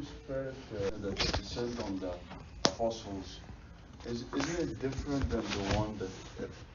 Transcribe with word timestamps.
Holy 0.00 0.12
Spirit 0.24 0.54
uh, 0.72 0.96
that 1.02 1.78
on 1.84 1.98
the 1.98 2.12
apostles, 2.64 3.40
is, 4.06 4.24
isn't 4.34 4.60
it 4.60 4.80
different 4.80 5.28
than 5.28 5.42
the 5.42 5.76
one 5.76 5.98
that 5.98 6.10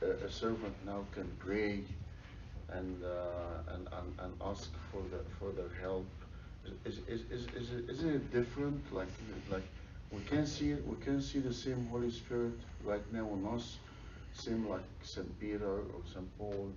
a, 0.04 0.26
a 0.26 0.30
servant 0.30 0.76
now 0.86 1.04
can 1.12 1.28
pray 1.40 1.80
and, 2.70 3.04
uh, 3.04 3.74
and, 3.74 3.88
and, 3.94 4.20
and 4.20 4.34
ask 4.44 4.70
for 4.92 5.02
the, 5.10 5.24
for 5.40 5.52
their 5.54 5.74
help? 5.82 6.06
Is, 6.86 7.00
is, 7.08 7.22
is, 7.32 7.48
is, 7.56 7.72
it, 7.72 7.90
isn't 7.90 8.10
it 8.10 8.32
different? 8.32 8.94
Like, 8.94 9.08
like 9.50 9.66
we 10.12 10.22
can 10.26 10.46
see 10.46 10.72
it, 10.72 10.88
we 10.88 10.98
can 11.04 11.20
see 11.20 11.40
the 11.40 11.54
same 11.54 11.88
Holy 11.88 12.12
Spirit 12.12 12.60
right 12.84 13.12
now 13.12 13.28
on 13.28 13.56
us, 13.56 13.78
same 14.34 14.70
like 14.70 14.86
Saint 15.02 15.40
Peter 15.40 15.80
or 15.80 16.02
Saint 16.14 16.30
Paul, 16.38 16.70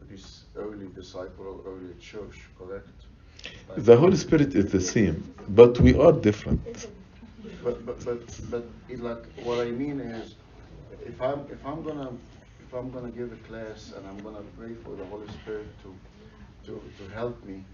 or 0.00 0.04
this 0.08 0.44
early 0.54 0.86
disciple 0.94 1.44
or 1.44 1.72
early 1.72 1.94
church, 2.00 2.38
correct? 2.56 3.07
The 3.76 3.96
Holy 3.96 4.16
Spirit 4.16 4.54
is 4.54 4.72
the 4.72 4.80
same, 4.80 5.34
but 5.50 5.78
we 5.80 5.96
are 5.98 6.12
different. 6.12 6.60
But 7.62 7.86
but 7.86 8.04
but 8.04 8.20
but 8.50 8.66
it 8.88 9.00
like 9.00 9.24
what 9.44 9.58
I 9.60 9.70
mean 9.70 10.00
is, 10.00 10.34
if 11.06 11.20
I'm 11.22 11.40
if 11.50 11.64
I'm 11.64 11.82
gonna 11.82 12.12
if 12.66 12.72
I'm 12.74 12.90
gonna 12.90 13.10
give 13.10 13.32
a 13.32 13.36
class 13.48 13.92
and 13.96 14.06
I'm 14.06 14.18
gonna 14.18 14.42
pray 14.58 14.74
for 14.74 14.96
the 14.96 15.04
Holy 15.06 15.28
Spirit 15.28 15.68
to 15.82 15.94
to 16.66 16.82
to 16.98 17.08
help 17.14 17.44
me, 17.44 17.64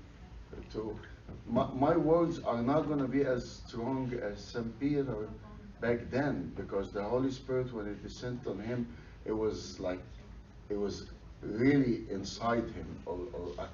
to 0.73 0.99
my 1.47 1.67
my 1.75 1.97
words 1.97 2.41
are 2.41 2.63
not 2.63 2.89
gonna 2.89 3.09
be 3.09 3.23
as 3.25 3.49
strong 3.67 4.13
as 4.23 4.39
Saint 4.45 4.79
Peter 4.79 5.29
back 5.81 6.11
then 6.11 6.53
because 6.57 6.93
the 6.93 7.03
Holy 7.03 7.31
Spirit 7.31 7.73
when 7.73 7.87
it 7.87 8.03
descended 8.03 8.47
on 8.47 8.59
him, 8.59 8.87
it 9.25 9.33
was 9.33 9.81
like 9.81 10.03
it 10.69 10.79
was 10.79 11.07
really 11.43 12.05
inside 12.11 12.65
him 12.71 12.89
or, 13.07 13.19
or 13.33 13.69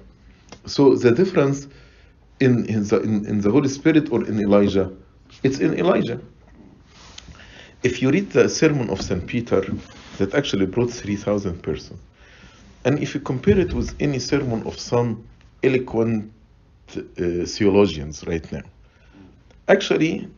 So 0.67 0.97
the 0.97 1.13
difference 1.13 1.69
in, 2.43 2.67
in, 2.67 2.85
the, 2.85 3.01
in, 3.01 3.27
in 3.27 3.41
the 3.41 3.51
Holy 3.51 3.69
Spirit 3.69 4.11
or 4.13 4.25
in 4.25 4.41
Elijah? 4.41 4.91
It's 5.43 5.59
in 5.59 5.79
Elijah. 5.79 6.21
If 7.83 8.03
you 8.03 8.11
read 8.11 8.31
the 8.31 8.49
sermon 8.49 8.91
of 8.91 9.01
St. 9.01 9.27
Peter, 9.27 9.63
that 10.19 10.35
actually 10.35 10.67
brought 10.67 10.91
3,000 10.91 11.63
persons, 11.63 12.01
and 12.85 12.99
if 12.99 13.15
you 13.15 13.21
compare 13.21 13.59
it 13.59 13.73
with 13.73 13.95
any 14.01 14.19
sermon 14.19 14.63
of 14.67 14.79
some 14.79 15.25
eloquent 15.63 16.33
uh, 16.97 17.03
theologians 17.47 18.25
right 18.27 18.51
now, 18.53 18.63
actually, 19.69 20.29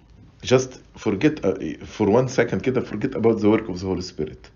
just 0.42 0.80
forget 0.96 1.44
uh, 1.44 1.54
for 1.84 2.08
one 2.10 2.28
second, 2.28 2.62
kid, 2.62 2.86
forget 2.86 3.14
about 3.14 3.40
the 3.40 3.48
work 3.48 3.68
of 3.68 3.80
the 3.80 3.86
Holy 3.86 4.02
Spirit. 4.02 4.50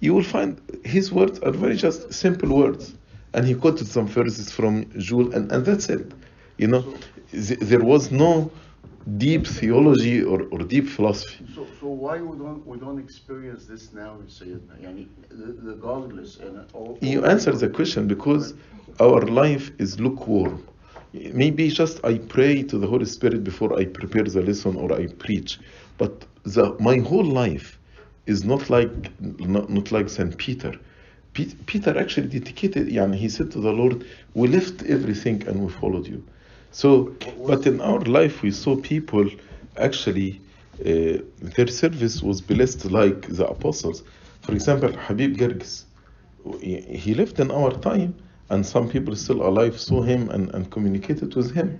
You 0.00 0.14
will 0.14 0.24
find 0.24 0.60
his 0.84 1.12
words 1.12 1.38
are 1.40 1.52
very 1.52 1.76
just 1.76 2.12
simple 2.12 2.56
words, 2.56 2.94
and 3.34 3.46
he 3.46 3.54
quoted 3.54 3.86
some 3.86 4.08
verses 4.08 4.50
from 4.50 4.90
Joel, 4.98 5.32
and, 5.32 5.50
and 5.52 5.64
that's 5.64 5.88
it. 5.88 6.12
You 6.62 6.68
know, 6.74 6.84
th- 7.46 7.60
there 7.70 7.84
was 7.92 8.04
no 8.24 8.30
deep 9.26 9.44
theology 9.46 10.22
or, 10.22 10.38
or 10.52 10.58
deep 10.74 10.86
philosophy. 10.96 11.44
So, 11.56 11.62
so 11.80 11.86
why 12.04 12.16
we 12.28 12.34
don't 12.44 12.62
we 12.70 12.76
don't 12.84 13.00
experience 13.06 13.62
this 13.72 13.84
now 14.02 14.12
in 14.22 14.26
Sayyidina? 14.38 14.74
Yani, 14.84 15.04
the- 15.40 15.56
regardless 15.72 16.30
and 16.46 16.54
all. 16.78 16.92
You 17.12 17.20
answer 17.34 17.52
the 17.64 17.68
question 17.78 18.02
because 18.14 18.44
our 19.06 19.22
life 19.42 19.66
is 19.84 19.90
lukewarm. 20.04 20.56
Maybe 21.42 21.64
just 21.80 21.96
I 22.12 22.14
pray 22.36 22.54
to 22.70 22.76
the 22.82 22.86
Holy 22.94 23.08
Spirit 23.16 23.40
before 23.50 23.70
I 23.80 23.84
prepare 24.00 24.24
the 24.36 24.42
lesson 24.50 24.76
or 24.82 24.88
I 25.02 25.06
preach, 25.24 25.50
but 25.98 26.12
the, 26.54 26.64
my 26.88 26.96
whole 27.10 27.28
life 27.44 27.68
is 28.26 28.44
not 28.52 28.62
like 28.76 28.92
not, 29.54 29.66
not 29.78 29.86
like 29.96 30.08
Saint 30.08 30.32
Peter. 30.44 30.72
Pe- 31.34 31.56
Peter 31.66 31.92
actually 32.04 32.28
dedicated, 32.38 32.84
and 33.02 33.14
he 33.22 33.28
said 33.36 33.50
to 33.54 33.60
the 33.66 33.72
Lord, 33.80 33.96
"We 34.34 34.46
left 34.56 34.76
everything 34.96 35.38
and 35.48 35.56
we 35.64 35.70
followed 35.82 36.06
you." 36.14 36.22
So, 36.72 37.14
but 37.46 37.66
in 37.66 37.80
our 37.80 38.00
life 38.00 38.42
we 38.42 38.50
saw 38.50 38.76
people 38.76 39.28
actually 39.76 40.40
uh, 40.80 41.18
their 41.56 41.68
service 41.68 42.22
was 42.22 42.40
blessed 42.40 42.90
like 42.90 43.28
the 43.28 43.46
apostles. 43.46 44.02
For 44.40 44.52
example, 44.52 44.92
Habib 44.92 45.36
Gerges 45.36 45.84
he 46.60 47.14
lived 47.14 47.38
in 47.40 47.50
our 47.50 47.70
time 47.70 48.14
and 48.50 48.64
some 48.66 48.88
people 48.88 49.14
still 49.14 49.46
alive 49.46 49.78
saw 49.78 50.02
him 50.02 50.28
and, 50.30 50.52
and 50.54 50.70
communicated 50.70 51.34
with 51.34 51.52
him 51.54 51.78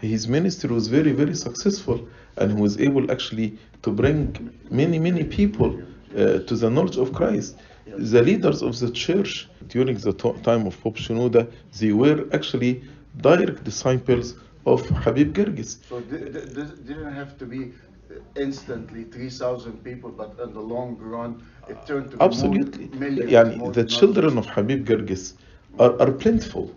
his 0.00 0.26
ministry 0.28 0.70
was 0.70 0.88
very 0.88 1.12
very 1.12 1.34
successful 1.34 2.08
and 2.36 2.52
he 2.52 2.60
was 2.60 2.78
able 2.80 3.10
actually 3.10 3.56
to 3.82 3.90
bring 3.90 4.50
many 4.70 4.98
many 4.98 5.24
people 5.24 5.80
uh, 6.16 6.38
to 6.40 6.56
the 6.56 6.68
knowledge 6.68 6.96
of 6.96 7.12
christ 7.12 7.56
the 7.86 8.22
leaders 8.22 8.62
of 8.62 8.78
the 8.80 8.90
church 8.90 9.48
during 9.68 9.96
the 9.98 10.12
time 10.42 10.66
of 10.66 10.80
pope 10.82 10.96
shenouda 10.96 11.50
they 11.78 11.92
were 11.92 12.26
actually 12.32 12.82
direct 13.16 13.64
disciples 13.64 14.34
of 14.66 14.88
Habib 15.04 15.34
Girgis. 15.34 15.78
So 15.88 16.00
this 16.00 16.70
didn't 16.88 17.12
have 17.12 17.36
to 17.38 17.46
be 17.46 17.72
uh, 18.10 18.14
instantly 18.36 19.04
3,000 19.04 19.82
people, 19.84 20.10
but 20.10 20.36
in 20.42 20.52
the 20.52 20.60
long 20.60 20.96
run, 20.98 21.42
it 21.68 21.86
turned 21.86 22.10
to 22.12 22.18
Absolutely. 22.20 22.88
Millions, 22.88 23.30
yeah, 23.30 23.44
the 23.72 23.84
children 23.84 24.38
of 24.38 24.46
Habib 24.50 24.86
Girgis 24.86 25.34
are, 25.78 26.00
are 26.00 26.12
plentiful. 26.12 26.70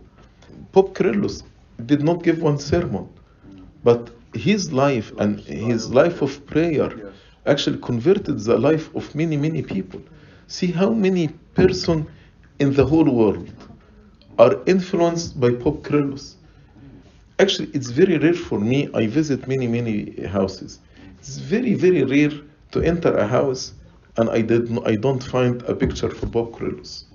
Pope 0.71 0.95
Kyrillos 0.95 1.43
did 1.85 2.03
not 2.03 2.23
give 2.23 2.41
one 2.41 2.57
sermon, 2.59 3.07
but 3.83 4.09
his 4.33 4.71
life 4.73 5.11
and 5.17 5.39
his 5.41 5.89
life 5.91 6.21
of 6.21 6.45
prayer 6.45 6.89
actually 7.45 7.77
converted 7.79 8.39
the 8.39 8.57
life 8.57 8.93
of 8.95 9.13
many, 9.15 9.37
many 9.37 9.61
people. 9.61 10.01
See 10.47 10.71
how 10.71 10.91
many 10.91 11.27
person 11.53 12.07
in 12.59 12.73
the 12.73 12.85
whole 12.85 13.09
world 13.09 13.51
are 14.39 14.57
influenced 14.65 15.39
by 15.39 15.51
Pope 15.51 15.83
Kyrillos. 15.83 16.35
Actually, 17.39 17.69
it's 17.73 17.89
very 17.89 18.17
rare 18.17 18.33
for 18.33 18.59
me. 18.59 18.89
I 18.93 19.07
visit 19.07 19.47
many, 19.47 19.67
many 19.67 20.25
houses. 20.27 20.79
It's 21.19 21.37
very, 21.37 21.73
very 21.73 22.03
rare 22.03 22.31
to 22.71 22.81
enter 22.81 23.15
a 23.15 23.27
house 23.27 23.73
and 24.17 24.29
I 24.29 24.41
did 24.41 24.69
I 24.85 24.95
don't 24.95 25.23
find 25.23 25.61
a 25.63 25.75
picture 25.75 26.09
for 26.09 26.27
Pope 26.27 26.53
Kyrillos. 26.53 27.05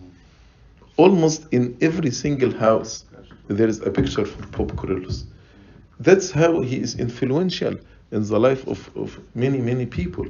Almost 0.96 1.46
in 1.52 1.76
every 1.80 2.10
single 2.10 2.52
house, 2.52 3.04
there 3.48 3.68
is 3.68 3.80
a 3.80 3.90
picture 3.90 4.24
for 4.24 4.46
Pope 4.48 4.72
Kyrillos. 4.72 5.24
That's 6.00 6.30
how 6.30 6.60
he 6.60 6.76
is 6.80 6.98
influential 6.98 7.76
in 8.10 8.22
the 8.24 8.38
life 8.38 8.66
of, 8.66 8.90
of 8.96 9.20
many, 9.34 9.58
many 9.58 9.86
people. 9.86 10.26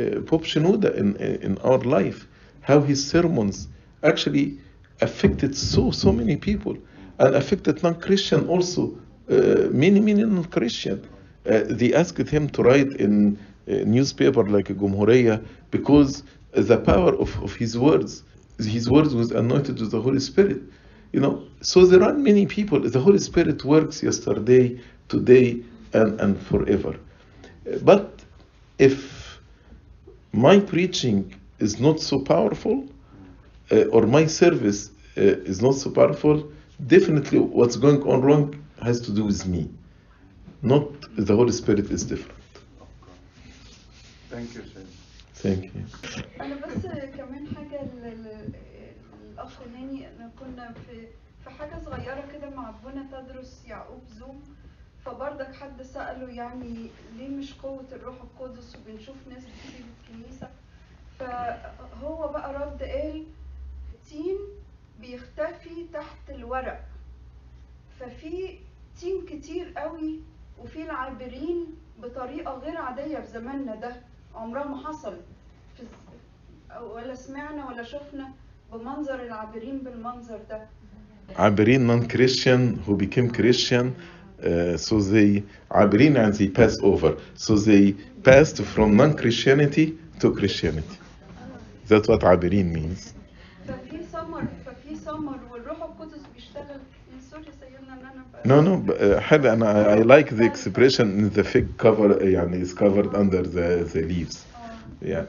Uh, 0.00 0.20
Pope 0.26 0.44
Shenouda 0.44 0.94
in, 0.96 1.16
in 1.16 1.58
our 1.58 1.78
life, 1.78 2.26
how 2.62 2.80
his 2.80 3.04
sermons 3.08 3.68
actually 4.02 4.58
affected 5.00 5.56
so, 5.56 5.90
so 5.90 6.12
many 6.12 6.36
people 6.36 6.76
and 7.18 7.34
affected 7.34 7.82
non-Christian 7.82 8.48
also, 8.48 8.96
uh, 9.30 9.68
many, 9.70 10.00
many 10.00 10.24
non-Christian. 10.24 11.06
Uh, 11.46 11.60
they 11.68 11.92
asked 11.94 12.28
him 12.28 12.48
to 12.50 12.62
write 12.62 12.92
in 12.94 13.38
a 13.66 13.84
newspaper 13.84 14.44
like 14.44 14.66
Gumhuriya 14.68 15.44
because 15.70 16.22
the 16.52 16.78
power 16.78 17.14
of, 17.16 17.42
of 17.42 17.54
his 17.54 17.78
words, 17.78 18.22
his 18.58 18.88
words 18.90 19.14
was 19.14 19.30
anointed 19.32 19.80
with 19.80 19.90
the 19.90 20.00
Holy 20.00 20.20
Spirit. 20.20 20.62
You 21.12 21.20
know, 21.20 21.44
so 21.60 21.86
there 21.86 22.02
are 22.02 22.12
many 22.14 22.46
people. 22.46 22.80
The 22.80 23.00
Holy 23.00 23.18
Spirit 23.18 23.64
works 23.64 24.02
yesterday, 24.02 24.80
today, 25.08 25.62
and, 25.92 26.20
and 26.20 26.40
forever. 26.40 26.96
Uh, 27.70 27.78
But 27.82 28.22
if 28.78 29.40
my 30.32 30.58
preaching 30.58 31.34
is 31.60 31.78
not 31.78 32.00
so 32.00 32.18
powerful, 32.18 32.88
uh, 33.72 33.84
or 33.94 34.06
my 34.06 34.26
service 34.26 34.90
uh, 35.16 35.20
is 35.50 35.60
not 35.62 35.74
so 35.74 35.90
powerful, 35.90 36.50
definitely 36.86 37.38
what's 37.38 37.76
going 37.76 38.02
on 38.02 38.20
wrong 38.22 38.54
has 38.82 39.00
to 39.02 39.12
do 39.12 39.24
with 39.24 39.46
me. 39.46 39.68
Not 40.62 40.86
the 41.16 41.34
Holy 41.36 41.52
Spirit 41.52 41.90
is 41.90 42.04
different. 42.04 42.40
Thank 44.30 44.54
you, 44.54 44.62
Sayyid. 44.72 44.88
Thank 45.34 45.62
you. 45.74 45.84
أنا 46.40 46.54
بس 46.54 46.86
كمان 47.16 47.46
حاجة 47.56 47.82
ل- 47.84 48.22
ل- 48.24 48.52
الأخ 49.32 49.52
ناني 49.72 50.08
انا 50.08 50.30
كنا 50.40 50.72
في 50.86 51.06
في 51.44 51.50
حاجة 51.50 51.78
صغيرة 51.84 52.24
كده 52.32 52.50
مع 52.50 52.74
تدرس 53.12 53.62
يعقوب 53.68 54.02
زوم 54.18 54.42
فبرضك 55.04 55.54
حد 55.54 55.82
سأله 55.82 56.30
يعني 56.30 56.90
ليه 57.18 57.28
مش 57.28 57.54
قوة 57.54 57.84
الروح 57.92 58.16
القدس 58.22 58.76
وبنشوف 58.76 59.16
ناس 59.30 59.42
بتسيب 59.42 59.84
الكنيسة 60.00 60.48
فهو 61.18 62.28
بقى 62.32 62.54
رد 62.54 62.82
قال 62.82 63.24
تين 64.10 64.36
بيختفي 65.00 65.86
تحت 65.92 66.30
الورق. 66.30 66.80
ففي 68.00 68.58
تين 69.00 69.26
كتير 69.28 69.72
قوي 69.76 70.20
وفي 70.58 70.82
العابرين 70.82 71.66
بطريقة 72.02 72.54
غير 72.58 72.76
عادية 72.76 73.18
في 73.18 73.26
زماننا 73.32 73.74
ده. 73.74 73.96
عمرها 74.34 74.64
ما 74.64 74.88
حصل. 74.88 75.16
في 75.76 75.82
ولا 76.94 77.14
سمعنا 77.14 77.66
ولا 77.68 77.82
شفنا 77.82 78.28
بمنظر 78.72 79.22
العابرين 79.22 79.78
بالمنظر 79.78 80.38
ده. 80.50 80.66
عابرين 81.36 81.86
non-Christian 81.86 82.78
who 82.86 82.96
became 82.96 83.30
Christian 83.30 83.94
uh, 84.42 84.76
so 84.76 85.00
they 85.00 85.42
عابرين 85.70 86.16
and 86.16 86.34
they 86.34 86.48
pass 86.48 86.78
over. 86.82 87.16
So 87.34 87.56
they 87.56 87.92
passed 88.24 88.62
from 88.62 88.96
non-Christianity 88.96 89.94
to 90.20 90.32
Christianity. 90.34 90.98
That's 91.88 92.08
what 92.08 92.24
عابرين 92.24 92.72
means 92.72 93.14
ففي 93.68 94.02
سمر 94.12 94.44
ففي 94.66 94.96
سمر 94.96 95.38
والروح 95.50 95.82
القدس 95.82 96.20
بيشتغل 96.34 96.64
سوري 96.66 96.74
سيدنا 96.74 96.74
ان 96.74 96.80
أنا 96.80 96.80
ب- 96.80 97.20
no 98.44 98.60
no 98.60 98.76
but, 98.76 98.96
uh, 99.00 99.18
حلو 99.18 99.52
أنا 99.52 99.96
I 99.96 100.02
like 100.02 100.30
the 100.30 100.44
expression 100.44 101.06
in 101.18 101.30
the 101.38 101.44
fig 101.44 101.66
cover 101.78 102.22
يعني 102.22 102.64
is 102.64 102.74
covered 102.74 103.14
under 103.14 103.42
the, 103.42 103.84
the 103.92 104.02
leaves 104.02 104.36
آه. 105.02 105.02
yeah. 105.02 105.24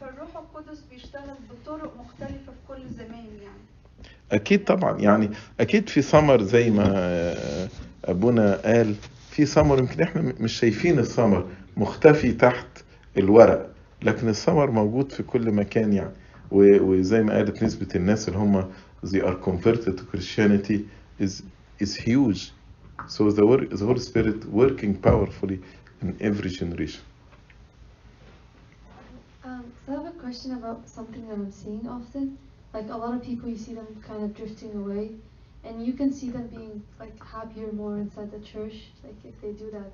فالروح 0.00 0.36
القدس 0.36 0.80
بيشتغل 0.90 1.34
بطرق 1.50 1.92
مختلفة 2.00 2.52
في 2.52 2.68
كل 2.68 2.82
زمان 2.98 3.26
يعني 3.42 3.62
أكيد 4.32 4.64
طبعا 4.64 4.98
يعني 5.00 5.30
أكيد 5.60 5.88
في 5.88 6.02
ثمر 6.02 6.42
زي 6.42 6.70
ما 6.70 6.92
آه، 6.96 7.68
أبونا 8.04 8.60
قال 8.64 8.94
في 9.30 9.46
ثمر 9.46 9.78
يمكن 9.78 10.02
إحنا 10.02 10.34
مش 10.40 10.52
شايفين 10.52 10.98
الثمر 10.98 11.46
مختفي 11.76 12.32
تحت 12.32 12.66
الورق 13.18 13.70
لكن 14.02 14.28
الثمر 14.28 14.70
موجود 14.70 15.12
في 15.12 15.22
كل 15.22 15.50
مكان 15.50 15.92
يعني 15.92 16.10
وزي 16.50 17.22
ما 17.22 17.34
قالت 17.34 17.62
نسبة 17.62 17.88
الناس 17.94 18.28
اللي 18.28 18.38
هم 18.38 18.64
they 19.12 19.20
are 19.22 19.36
converted 19.48 19.96
to 19.98 20.04
Christianity 20.12 20.78
is 21.18 21.42
is 21.78 21.92
huge 21.96 22.40
so 23.06 23.30
the, 23.30 23.42
the 23.80 23.84
Holy 23.90 24.00
Spirit 24.10 24.44
working 24.46 24.92
powerfully 25.08 25.58
in 26.02 26.16
every 26.20 26.50
generation 26.50 27.02
Um, 29.44 29.72
so 29.84 29.92
I 29.92 29.96
have 29.96 30.06
a 30.14 30.18
question 30.18 30.52
about 30.52 30.88
something 30.88 31.26
that 31.28 31.34
I'm 31.34 31.50
seeing 31.50 31.88
often. 31.88 32.38
Like 32.72 32.88
a 32.90 32.96
lot 32.96 33.14
of 33.14 33.22
people, 33.22 33.48
you 33.48 33.56
see 33.56 33.74
them 33.74 34.02
kind 34.06 34.22
of 34.24 34.34
drifting 34.34 34.74
away, 34.76 35.12
and 35.64 35.84
you 35.86 35.92
can 35.92 36.12
see 36.12 36.30
them 36.30 36.48
being 36.48 36.82
like 36.98 37.22
happier 37.24 37.72
more 37.72 37.96
inside 37.98 38.30
the 38.30 38.40
church, 38.40 38.90
like 39.04 39.16
if 39.24 39.40
they 39.40 39.52
do 39.52 39.70
that. 39.70 39.92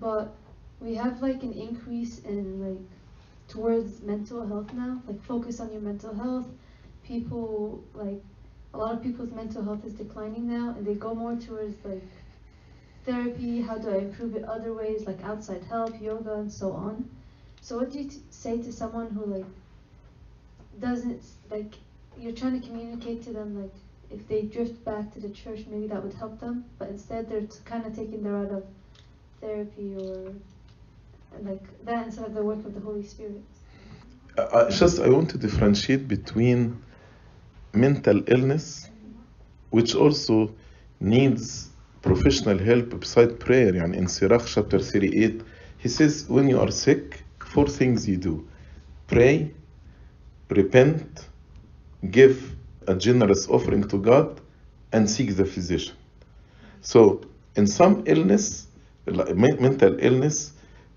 But 0.00 0.34
we 0.80 0.94
have 0.96 1.22
like 1.22 1.42
an 1.42 1.52
increase 1.52 2.20
in 2.20 2.60
like 2.66 2.88
towards 3.48 4.02
mental 4.02 4.46
health 4.46 4.72
now, 4.72 5.02
like 5.06 5.22
focus 5.22 5.60
on 5.60 5.72
your 5.72 5.82
mental 5.82 6.14
health. 6.14 6.46
People 7.04 7.82
like 7.94 8.22
a 8.72 8.78
lot 8.78 8.92
of 8.94 9.02
people's 9.02 9.32
mental 9.32 9.62
health 9.64 9.84
is 9.84 9.94
declining 9.94 10.46
now, 10.48 10.70
and 10.76 10.86
they 10.86 10.94
go 10.94 11.14
more 11.14 11.34
towards 11.34 11.76
like 11.84 12.02
therapy. 13.04 13.60
How 13.60 13.78
do 13.78 13.90
I 13.90 13.98
improve 13.98 14.34
it 14.36 14.44
other 14.44 14.72
ways, 14.74 15.06
like 15.06 15.22
outside 15.24 15.62
help, 15.64 16.00
yoga, 16.00 16.34
and 16.34 16.52
so 16.52 16.72
on. 16.72 17.08
So 17.60 17.78
what 17.78 17.90
do 17.90 18.00
you 18.00 18.10
say 18.30 18.58
to 18.62 18.72
someone 18.72 19.10
who 19.10 19.24
like 19.26 19.44
doesn't 20.80 21.22
like 21.50 21.74
you're 22.16 22.32
trying 22.34 22.60
to 22.60 22.66
communicate 22.66 23.22
to 23.24 23.32
them 23.32 23.60
like 23.60 23.72
if 24.10 24.26
they 24.28 24.42
drift 24.42 24.84
back 24.84 25.12
to 25.12 25.20
the 25.20 25.28
church 25.30 25.60
maybe 25.70 25.86
that 25.88 26.02
would 26.02 26.14
help 26.14 26.40
them, 26.40 26.64
but 26.78 26.88
instead 26.88 27.28
they're 27.28 27.46
kind 27.64 27.86
of 27.86 27.94
taking 27.94 28.22
the 28.22 28.30
route 28.30 28.50
of 28.50 28.64
therapy 29.40 29.94
or 29.98 30.32
like 31.42 31.62
that 31.84 32.06
instead 32.06 32.24
of 32.26 32.34
the 32.34 32.42
work 32.42 32.58
of 32.64 32.74
the 32.74 32.80
Holy 32.80 33.04
Spirit. 33.04 33.42
I, 34.38 34.42
I- 34.66 34.70
just 34.70 35.00
I 35.00 35.08
want 35.08 35.30
to 35.30 35.38
differentiate 35.38 36.08
between 36.08 36.82
mental 37.73 38.23
illness, 38.27 38.89
which 39.69 39.95
also 39.95 40.53
needs 40.99 41.69
professional 42.01 42.57
help 42.57 42.99
beside 42.99 43.39
prayer. 43.39 43.73
يعني 43.73 43.97
in 43.97 44.07
Sirach 44.07 44.45
chapter 44.45 44.79
38, 44.79 45.41
he 45.77 45.89
says, 45.89 46.25
when 46.29 46.47
you 46.47 46.59
are 46.59 46.71
sick, 46.71 47.23
four 47.39 47.67
things 47.67 48.07
you 48.07 48.17
do. 48.17 48.47
Pray, 49.07 49.51
repent, 50.49 51.27
give 52.11 52.55
a 52.87 52.95
generous 52.95 53.47
offering 53.49 53.87
to 53.87 53.97
God, 53.97 54.41
and 54.91 55.09
seek 55.09 55.35
the 55.35 55.45
physician. 55.45 55.95
So, 56.81 57.21
in 57.55 57.67
some 57.67 58.03
illness, 58.05 58.67
like 59.05 59.35
men- 59.35 59.61
mental 59.61 59.97
illness, 59.99 60.53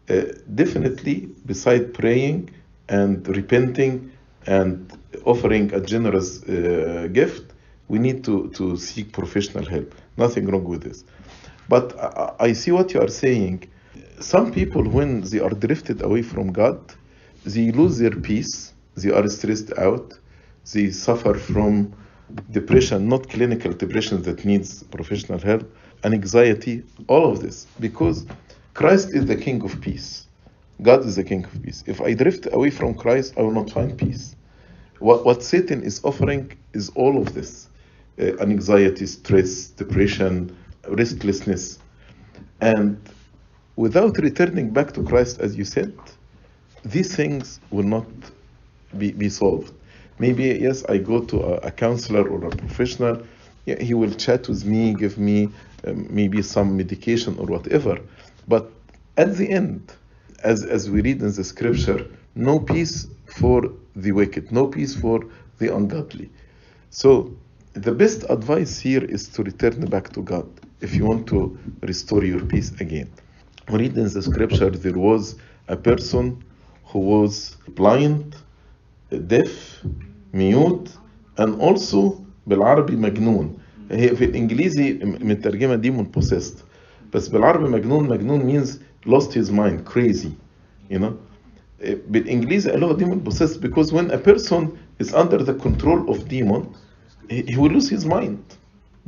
uh, 0.08 0.22
definitely 0.54 1.28
beside 1.46 1.94
praying 1.94 2.50
and 2.88 3.26
repenting 3.28 4.10
and 4.47 4.91
offering 5.25 5.73
a 5.73 5.81
generous 5.81 6.43
uh, 6.43 7.07
gift, 7.11 7.53
we 7.87 7.99
need 7.99 8.23
to, 8.23 8.49
to 8.49 8.77
seek 8.77 9.11
professional 9.11 9.65
help. 9.65 9.93
Nothing 10.17 10.47
wrong 10.47 10.63
with 10.63 10.83
this. 10.83 11.03
But 11.69 11.97
I, 11.99 12.33
I 12.47 12.53
see 12.53 12.71
what 12.71 12.93
you 12.93 13.01
are 13.01 13.09
saying. 13.09 13.69
Some 14.19 14.51
people, 14.51 14.83
when 14.83 15.21
they 15.21 15.39
are 15.39 15.49
drifted 15.49 16.01
away 16.01 16.21
from 16.21 16.51
God, 16.51 16.79
they 17.45 17.71
lose 17.71 17.97
their 17.97 18.11
peace, 18.11 18.73
they 18.95 19.11
are 19.11 19.27
stressed 19.27 19.77
out, 19.77 20.13
they 20.71 20.91
suffer 20.91 21.33
from 21.33 21.93
depression, 22.51 23.09
not 23.09 23.29
clinical 23.29 23.73
depression 23.73 24.21
that 24.23 24.45
needs 24.45 24.83
professional 24.83 25.39
help, 25.39 25.69
and 26.03 26.13
anxiety, 26.13 26.83
all 27.07 27.31
of 27.31 27.41
this, 27.41 27.67
because 27.79 28.25
Christ 28.73 29.13
is 29.13 29.25
the 29.25 29.35
King 29.35 29.61
of 29.63 29.79
peace. 29.81 30.27
God 30.81 31.05
is 31.05 31.15
the 31.15 31.23
King 31.23 31.45
of 31.45 31.63
peace. 31.63 31.83
If 31.87 32.01
I 32.01 32.13
drift 32.13 32.47
away 32.51 32.69
from 32.69 32.93
Christ, 32.93 33.33
I 33.37 33.41
will 33.41 33.51
not 33.51 33.69
find 33.69 33.97
peace. 33.97 34.35
What, 34.99 35.25
what 35.25 35.43
Satan 35.43 35.83
is 35.83 36.03
offering 36.03 36.57
is 36.73 36.89
all 36.95 37.21
of 37.21 37.33
this 37.33 37.67
uh, 38.19 38.37
anxiety, 38.39 39.05
stress, 39.05 39.67
depression, 39.67 40.55
restlessness. 40.87 41.79
And 42.61 43.01
without 43.75 44.17
returning 44.17 44.69
back 44.71 44.93
to 44.93 45.03
Christ, 45.03 45.39
as 45.39 45.55
you 45.55 45.65
said, 45.65 45.93
these 46.85 47.15
things 47.15 47.59
will 47.71 47.83
not 47.83 48.05
be, 48.97 49.11
be 49.11 49.29
solved. 49.29 49.73
Maybe, 50.19 50.43
yes, 50.43 50.83
I 50.85 50.97
go 50.97 51.21
to 51.21 51.41
a, 51.41 51.53
a 51.67 51.71
counselor 51.71 52.27
or 52.27 52.45
a 52.45 52.49
professional, 52.49 53.23
yeah, 53.65 53.81
he 53.81 53.93
will 53.93 54.11
chat 54.11 54.47
with 54.47 54.65
me, 54.65 54.93
give 54.93 55.17
me 55.17 55.49
um, 55.87 56.07
maybe 56.09 56.41
some 56.41 56.77
medication 56.77 57.37
or 57.39 57.45
whatever. 57.45 57.99
But 58.47 58.69
at 59.17 59.37
the 59.37 59.49
end, 59.49 59.93
as, 60.42 60.64
as 60.64 60.90
we 60.90 61.00
read 61.02 61.20
in 61.20 61.32
the 61.32 61.44
scripture, 61.44 62.06
no 62.34 62.60
peace 62.60 63.08
for 63.26 63.72
the 63.96 64.12
wicked, 64.12 64.52
no 64.52 64.66
peace 64.66 64.94
for 64.94 65.24
the 65.58 65.74
ungodly. 65.74 66.30
So, 66.90 67.34
the 67.74 67.92
best 67.92 68.24
advice 68.28 68.78
here 68.78 69.04
is 69.04 69.28
to 69.28 69.42
return 69.42 69.86
back 69.86 70.10
to 70.14 70.22
God 70.22 70.48
if 70.80 70.94
you 70.94 71.04
want 71.04 71.26
to 71.28 71.58
restore 71.82 72.24
your 72.24 72.40
peace 72.44 72.72
again. 72.80 73.10
We 73.70 73.78
read 73.78 73.96
in 73.96 74.08
the 74.12 74.22
scripture 74.22 74.70
there 74.70 74.98
was 74.98 75.36
a 75.68 75.76
person 75.76 76.42
who 76.86 77.00
was 77.00 77.56
blind, 77.68 78.36
deaf, 79.26 79.82
mute, 80.32 80.90
and 81.36 81.60
also 81.60 82.24
بالعربي 82.46 82.96
مجنون. 82.96 83.58
هي 83.90 84.16
في 84.16 84.24
الانجليزي 84.24 84.92
مترجمه 85.02 85.74
دي 85.74 85.90
من 85.90 86.06
possessed 86.12 86.62
بس 87.14 87.28
بالعربي 87.28 87.68
مجنون 87.68 88.08
مجنون 88.08 88.40
means 88.52 88.68
lost 89.04 89.32
his 89.32 89.50
mind 89.50 89.84
crazy 89.84 90.36
you 90.88 90.98
know 90.98 91.14
بالانجليزي 91.80 92.70
قالوها 92.70 92.96
demon 92.98 93.20
possessed 93.20 93.60
because 93.60 93.92
when 93.92 94.10
a 94.10 94.18
person 94.18 94.78
is 94.98 95.14
under 95.14 95.38
the 95.38 95.54
control 95.54 96.10
of 96.10 96.28
demon 96.28 96.74
he, 97.30 97.42
he 97.42 97.56
will 97.56 97.70
lose 97.70 97.88
his 97.88 98.04
mind 98.04 98.42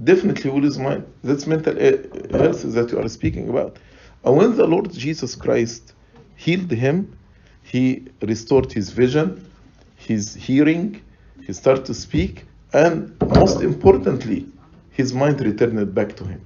definitely 0.04 0.50
will 0.50 0.60
lose 0.60 0.78
mind 0.78 1.04
that's 1.24 1.46
mental 1.46 1.74
eh, 1.78 1.96
health 2.30 2.62
that 2.74 2.90
you 2.92 2.98
are 2.98 3.08
speaking 3.08 3.48
about 3.48 3.78
and 4.24 4.36
when 4.36 4.56
the 4.56 4.66
Lord 4.66 4.90
Jesus 4.92 5.34
Christ 5.34 5.94
healed 6.36 6.70
him 6.70 6.96
he 7.62 8.04
restored 8.22 8.72
his 8.72 8.90
vision 8.90 9.26
his 9.96 10.34
hearing 10.34 11.02
he 11.46 11.52
started 11.52 11.84
to 11.84 11.94
speak 11.94 12.44
and 12.72 12.94
most 13.40 13.60
importantly 13.62 14.46
his 14.90 15.12
mind 15.12 15.40
returned 15.40 15.92
back 15.94 16.14
to 16.16 16.24
him 16.24 16.40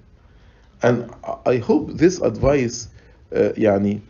and 0.83 1.11
I 1.47 1.59
hope 1.59 1.93
this 1.93 2.21
advice 2.21 2.89
uh, 3.33 3.59
يعني 3.59 4.01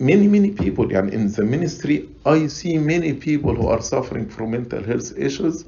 many 0.00 0.26
many 0.28 0.50
people 0.50 0.90
يعني 0.92 1.12
in 1.12 1.28
the 1.28 1.42
ministry 1.44 2.08
I 2.24 2.46
see 2.48 2.78
many 2.78 3.12
people 3.12 3.54
who 3.54 3.68
are 3.68 3.82
suffering 3.82 4.28
from 4.28 4.50
mental 4.50 4.82
health 4.82 5.12
issues 5.16 5.64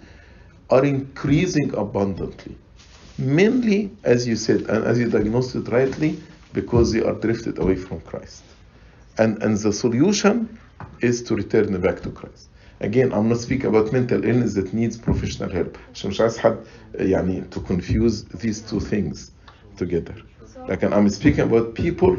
are 0.71 0.85
increasing 0.85 1.75
abundantly 1.75 2.57
mainly 3.19 3.91
as 4.05 4.27
you 4.27 4.37
said 4.37 4.61
and 4.63 4.85
as 4.85 4.99
you 4.99 5.09
diagnosed 5.09 5.55
it 5.55 5.69
rightly 5.69 6.19
because 6.53 6.93
they 6.93 7.03
are 7.03 7.15
drifted 7.15 7.59
away 7.59 7.77
from 7.77 8.01
Christ 8.01 8.43
and 9.19 9.43
and 9.45 9.57
the 9.59 9.73
solution 9.73 10.37
is 11.01 11.23
to 11.27 11.37
return 11.37 11.81
back 11.81 11.99
to 12.03 12.11
Christ 12.11 12.49
again 12.81 13.13
I'm 13.13 13.29
not 13.29 13.41
speaking 13.47 13.67
about 13.67 13.93
mental 13.93 14.21
illness 14.25 14.55
that 14.55 14.73
needs 14.75 14.97
professional 14.97 15.51
help 15.51 15.79
عشان 15.95 16.11
مش 16.11 16.21
عايز 16.21 16.39
حد 16.39 16.57
يعني 16.95 17.45
to 17.51 17.61
confuse 17.61 18.25
these 18.43 18.61
two 18.71 18.81
things 18.81 19.31
together 19.77 20.15
Like 20.70 20.84
I'm 20.84 21.10
speaking 21.10 21.42
about 21.50 21.76
people 21.76 22.16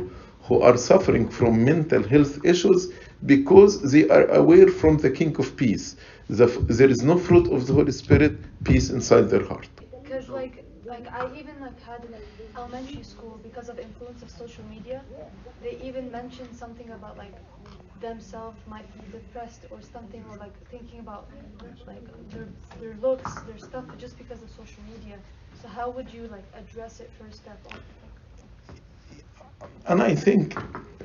who 0.46 0.60
are 0.62 0.76
suffering 0.76 1.28
from 1.28 1.64
mental 1.64 2.02
health 2.14 2.44
issues 2.44 2.92
because 3.26 3.72
they 3.92 4.08
are 4.08 4.26
aware 4.42 4.68
from 4.68 4.98
the 4.98 5.10
King 5.10 5.36
of 5.38 5.56
Peace. 5.56 5.96
The, 6.28 6.46
there 6.68 6.90
is 6.90 7.02
no 7.04 7.16
fruit 7.18 7.46
of 7.52 7.66
the 7.66 7.74
Holy 7.74 7.92
Spirit, 7.92 8.34
peace 8.64 8.90
inside 8.90 9.26
their 9.30 9.44
heart. 9.46 9.68
Because 10.02 10.28
like 10.28 10.64
like 10.84 11.06
I 11.12 11.30
even 11.36 11.60
like 11.60 11.80
had 11.80 12.04
in 12.04 12.14
elementary 12.56 13.02
school 13.02 13.38
because 13.42 13.68
of 13.68 13.78
influence 13.78 14.22
of 14.22 14.30
social 14.30 14.64
media, 14.64 15.02
they 15.62 15.76
even 15.82 16.10
mentioned 16.10 16.54
something 16.54 16.90
about 16.90 17.16
like 17.18 17.34
themselves 18.00 18.58
might 18.66 18.88
be 18.94 19.02
depressed 19.10 19.66
or 19.70 19.80
something 19.82 20.24
or 20.24 20.36
like 20.36 20.54
thinking 20.68 21.00
about 21.00 21.28
like 21.86 22.06
their 22.30 22.48
their 22.80 22.94
looks, 22.96 23.40
their 23.42 23.58
stuff 23.58 23.84
just 23.98 24.16
because 24.18 24.42
of 24.42 24.50
social 24.50 24.82
media. 24.84 25.18
So 25.54 25.68
how 25.68 25.90
would 25.90 26.12
you 26.12 26.28
like 26.28 26.46
address 26.54 27.00
it 27.00 27.12
first 27.12 27.38
step? 27.38 27.60
And 29.87 30.01
I 30.01 30.15
think, 30.15 30.57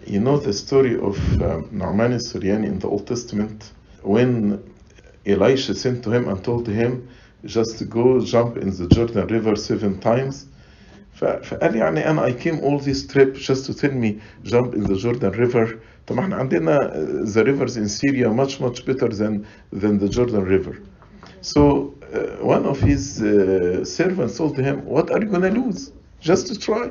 you 0.06 0.20
know, 0.20 0.38
the 0.38 0.52
story 0.52 0.94
of 0.98 1.16
um, 1.42 1.68
Naaman 1.70 2.12
al-Suryani 2.12 2.66
in 2.66 2.78
the 2.78 2.88
Old 2.88 3.06
Testament, 3.06 3.72
when 4.02 4.62
Elisha 5.26 5.74
sent 5.74 6.02
to 6.04 6.10
him 6.10 6.28
and 6.28 6.42
told 6.42 6.66
him 6.66 7.08
just 7.44 7.78
to 7.78 7.84
go 7.84 8.20
jump 8.24 8.56
in 8.56 8.70
the 8.76 8.86
Jordan 8.88 9.26
River 9.26 9.56
seven 9.56 10.00
times. 10.00 10.46
ف- 11.12 11.24
فقال 11.24 11.76
يعني 11.76 12.10
أنا 12.10 12.26
I 12.26 12.32
came 12.32 12.60
all 12.60 12.78
this 12.78 13.06
trip 13.06 13.34
just 13.34 13.66
to 13.66 13.74
tell 13.74 13.92
me 13.92 14.20
jump 14.44 14.74
in 14.74 14.84
the 14.84 14.96
Jordan 14.96 15.32
River. 15.32 15.78
طب 16.06 16.18
احنا 16.18 16.36
عندنا 16.36 16.76
uh, 16.78 17.30
the 17.34 17.44
rivers 17.44 17.76
in 17.76 17.88
Syria 17.88 18.30
much 18.30 18.60
much 18.60 18.86
better 18.86 19.08
than 19.08 19.44
than 19.72 19.98
the 19.98 20.08
Jordan 20.08 20.44
River. 20.44 20.78
So 21.42 21.94
uh, 22.14 22.44
one 22.54 22.64
of 22.66 22.80
his 22.80 23.20
uh, 23.22 23.84
servants 23.84 24.36
told 24.38 24.56
him, 24.58 24.84
"What 24.86 25.10
are 25.10 25.20
you 25.20 25.28
gonna 25.30 25.50
lose? 25.50 25.92
Just 26.20 26.46
to 26.48 26.58
try." 26.58 26.90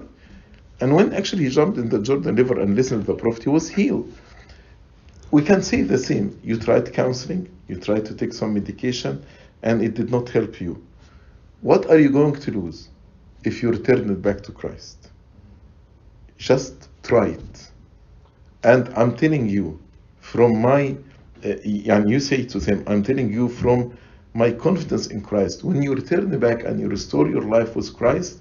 And 0.80 0.94
when 0.94 1.12
actually 1.12 1.44
he 1.44 1.50
jumped 1.50 1.78
in 1.78 1.88
the 1.88 2.00
Jordan 2.00 2.34
River 2.34 2.60
and 2.60 2.74
listened 2.74 3.06
to 3.06 3.12
the 3.12 3.18
prophet, 3.18 3.44
he 3.44 3.48
was 3.48 3.68
healed. 3.68 4.12
We 5.30 5.42
can 5.42 5.62
say 5.62 5.82
the 5.82 5.98
same. 5.98 6.38
You 6.42 6.58
tried 6.58 6.92
counseling, 6.92 7.48
you 7.68 7.76
tried 7.76 8.04
to 8.06 8.14
take 8.14 8.32
some 8.32 8.54
medication, 8.54 9.24
and 9.62 9.82
it 9.82 9.94
did 9.94 10.10
not 10.10 10.28
help 10.28 10.60
you. 10.60 10.84
What 11.60 11.86
are 11.86 11.98
you 11.98 12.10
going 12.10 12.34
to 12.34 12.50
lose 12.50 12.88
if 13.44 13.62
you 13.62 13.70
return 13.70 14.10
it 14.10 14.20
back 14.20 14.42
to 14.42 14.52
Christ? 14.52 15.10
Just 16.36 16.88
try 17.02 17.28
it. 17.28 17.70
And 18.62 18.88
I'm 18.96 19.16
telling 19.16 19.48
you, 19.48 19.80
from 20.20 20.60
my, 20.60 20.96
uh, 21.44 21.48
and 21.48 22.10
you 22.10 22.20
say 22.20 22.44
to 22.46 22.58
them, 22.58 22.84
I'm 22.86 23.02
telling 23.02 23.32
you 23.32 23.48
from 23.48 23.96
my 24.34 24.50
confidence 24.50 25.06
in 25.06 25.22
Christ, 25.22 25.64
when 25.64 25.82
you 25.82 25.94
return 25.94 26.38
back 26.38 26.64
and 26.64 26.80
you 26.80 26.88
restore 26.88 27.28
your 27.28 27.42
life 27.42 27.76
with 27.76 27.94
Christ, 27.96 28.40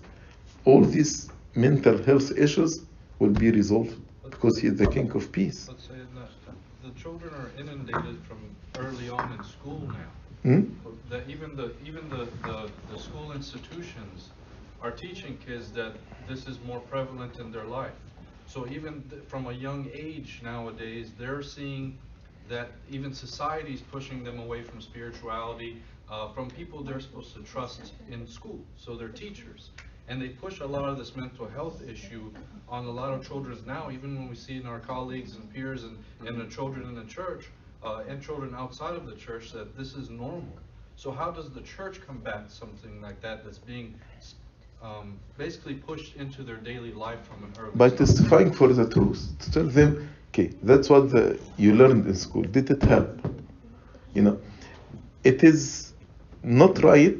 all 0.66 0.84
these 0.84 1.30
mental 1.56 1.98
health 2.04 2.32
issues 2.38 2.86
will 3.20 3.32
be 3.32 3.52
resolved 3.52 3.96
because 4.30 4.58
He 4.58 4.68
is 4.68 4.78
the 4.78 4.88
King 4.88 5.12
of 5.12 5.32
Peace. 5.32 5.68
Let's 5.70 5.88
say 5.88 5.96
the 6.84 6.92
children 6.92 7.34
are 7.34 7.52
inundated 7.58 8.24
from 8.26 8.56
early 8.78 9.10
on 9.10 9.32
in 9.34 9.44
school 9.44 9.88
now. 9.88 10.12
Hmm? 10.44 10.62
That 11.10 11.30
even 11.30 11.56
the, 11.56 11.76
even 11.84 12.10
the, 12.10 12.26
the, 12.44 12.72
the 12.90 12.98
school 12.98 13.32
institutions 13.32 14.32
are 14.82 14.92
teaching 14.92 15.38
kids 15.38 15.72
that 15.74 15.94
this 16.26 16.48
is 16.48 16.60
more 16.60 16.80
prevalent 16.80 17.40
in 17.40 17.52
their 17.52 17.66
life. 17.66 18.00
So 18.46 18.68
even 18.68 19.10
th- 19.10 19.24
from 19.28 19.48
a 19.48 19.54
young 19.54 19.90
age 19.94 20.42
nowadays, 20.44 21.14
they're 21.16 21.42
seeing 21.42 22.00
that 22.48 22.72
even 22.88 23.14
society 23.14 23.74
is 23.74 23.82
pushing 23.82 24.24
them 24.24 24.40
away 24.40 24.64
from 24.64 24.82
spirituality, 24.82 25.82
uh, 26.10 26.28
from 26.34 26.50
people 26.52 26.84
they're 26.84 27.00
supposed 27.00 27.34
to 27.36 27.42
trust 27.44 27.94
in 28.08 28.28
school, 28.28 28.66
so 28.76 28.96
they're 28.98 29.08
teachers. 29.26 29.72
And 30.08 30.22
they 30.22 30.30
push 30.30 30.60
a 30.60 30.66
lot 30.66 30.90
of 30.90 30.98
this 30.98 31.16
mental 31.16 31.48
health 31.48 31.82
issue 31.88 32.32
on 32.68 32.86
a 32.86 32.92
lot 32.92 33.14
of 33.14 33.26
children 33.26 33.58
now, 33.66 33.90
even 33.92 34.16
when 34.18 34.30
we 34.30 34.36
see 34.36 34.58
in 34.58 34.66
our 34.66 34.80
colleagues 34.80 35.36
and 35.36 35.52
peers 35.54 35.84
and, 35.84 35.98
and 36.28 36.40
the 36.40 36.46
children 36.54 36.88
in 36.88 36.96
the 36.96 37.06
church, 37.06 37.50
uh, 37.84 38.04
and 38.08 38.22
children 38.22 38.54
outside 38.56 38.96
of 38.96 39.06
the 39.06 39.16
church, 39.16 39.52
that 39.52 39.78
this 39.78 39.94
is 39.94 40.10
normal. 40.10 40.58
So 40.96 41.12
how 41.12 41.32
does 41.32 41.50
the 41.52 41.62
church 41.62 42.02
combat 42.06 42.52
something 42.52 43.02
like 43.02 43.22
that 43.22 43.44
that's 43.44 43.58
being 43.58 43.96
um, 44.82 45.20
basically 45.38 45.76
pushed 45.76 46.16
into 46.16 46.44
their 46.44 46.58
daily 46.58 46.92
life 46.92 47.20
from 47.28 47.44
an 47.46 47.54
early 47.60 47.72
By 47.76 47.88
stage? 47.88 48.00
testifying 48.00 48.52
for 48.52 48.68
the 48.68 48.88
truth, 48.90 49.34
to 49.40 49.52
tell 49.52 49.68
them, 49.68 50.10
okay, 50.30 50.52
that's 50.64 50.90
what 50.90 51.10
the, 51.12 51.40
you 51.58 51.74
learned 51.76 52.06
in 52.06 52.16
school. 52.16 52.44
Did 52.44 52.70
it 52.70 52.84
help? 52.84 53.20
You 54.14 54.22
know, 54.24 54.40
it 55.24 55.44
is 55.44 55.94
not 56.44 56.84
right 56.84 57.18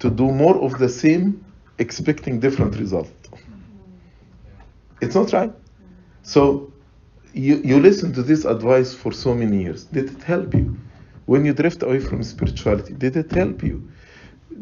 to 0.00 0.10
do 0.10 0.30
more 0.30 0.56
of 0.56 0.78
the 0.78 0.88
same, 0.88 1.44
expecting 1.81 2.39
different 2.39 2.75
result. 2.77 3.11
It's 5.01 5.15
not 5.15 5.31
right. 5.33 5.53
So 6.23 6.71
you, 7.33 7.57
you 7.63 7.79
listen 7.79 8.13
to 8.13 8.23
this 8.23 8.45
advice 8.45 8.93
for 8.93 9.11
so 9.11 9.33
many 9.33 9.61
years. 9.63 9.85
Did 9.85 10.09
it 10.11 10.23
help 10.23 10.53
you? 10.53 10.77
When 11.25 11.45
you 11.45 11.53
drift 11.53 11.83
away 11.83 11.99
from 11.99 12.23
spirituality, 12.23 12.93
did 12.93 13.15
it 13.17 13.31
help 13.31 13.61
you? 13.63 13.87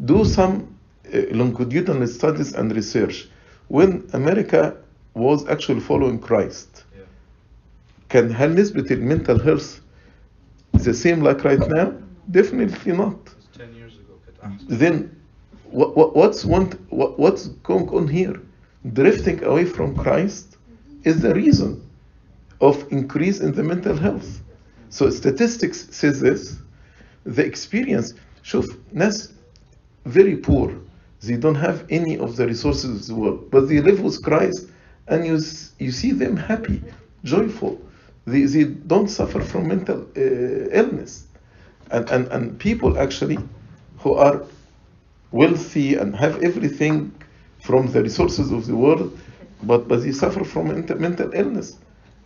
Do 0.04 0.24
some 0.24 0.76
uh, 1.12 1.18
longitudinal 1.30 2.06
studies 2.08 2.54
and 2.54 2.74
research. 2.74 3.28
When 3.68 4.08
America 4.12 4.76
was 5.14 5.46
actually 5.48 5.80
following 5.80 6.18
Christ, 6.18 6.84
Yeah. 6.94 7.04
كان 8.08 8.32
هل 8.32 8.54
نسبة 8.54 8.86
المنتال 8.90 9.40
health 9.42 9.80
the 10.74 10.92
same 10.94 11.22
like 11.22 11.44
right 11.44 11.66
now? 11.68 11.92
Definitely 12.30 12.92
not. 12.92 13.16
It 13.28 13.36
was 13.36 13.48
10 13.56 13.74
years 13.74 13.94
ago. 13.98 14.18
كانت 14.26 14.40
أحسن. 14.44 14.78
Then 14.78 15.10
what, 15.70 15.96
what, 15.96 16.16
what's, 16.16 16.44
want, 16.44 16.74
what, 16.90 17.18
what's 17.18 17.48
going 17.48 17.88
on 17.90 18.08
here? 18.08 18.40
Drifting 18.92 19.42
away 19.44 19.64
from 19.64 19.96
Christ 19.96 20.56
is 21.04 21.22
the 21.22 21.34
reason 21.34 21.82
of 22.60 22.84
increase 22.92 23.40
in 23.40 23.52
the 23.52 23.62
mental 23.62 23.96
health. 23.96 24.40
So 24.90 25.10
statistics 25.10 25.88
says 25.90 26.20
this. 26.20 26.58
The 27.24 27.44
experience, 27.44 28.14
شوف 28.42 28.66
ناس 28.94 29.32
very 30.06 30.36
poor. 30.36 30.72
They 31.22 31.36
don't 31.36 31.56
have 31.56 31.84
any 31.90 32.18
of 32.18 32.36
the 32.36 32.46
resources 32.46 32.90
of 33.00 33.06
the 33.06 33.14
world, 33.14 33.50
but 33.50 33.68
they 33.68 33.80
live 33.80 34.00
with 34.02 34.22
Christ, 34.22 34.68
and 35.08 35.26
you 35.26 35.36
s- 35.36 35.72
you 35.78 35.90
see 35.90 36.12
them 36.12 36.36
happy, 36.36 36.82
joyful. 37.24 37.80
They, 38.26 38.42
they 38.44 38.64
don't 38.64 39.08
suffer 39.08 39.40
from 39.40 39.68
mental 39.68 40.00
uh, 40.16 40.80
illness, 40.80 41.12
and, 41.90 42.08
and 42.10 42.28
and 42.28 42.58
people 42.58 42.98
actually 42.98 43.38
who 43.98 44.14
are 44.14 44.42
wealthy 45.31 45.95
and 45.95 46.15
have 46.15 46.41
everything 46.43 47.11
from 47.61 47.91
the 47.91 48.01
resources 48.01 48.51
of 48.51 48.67
the 48.67 48.75
world, 48.75 49.17
but 49.63 49.87
but 49.87 50.03
they 50.03 50.11
suffer 50.11 50.43
from 50.43 50.67
mental, 50.67 51.33
illness, 51.33 51.77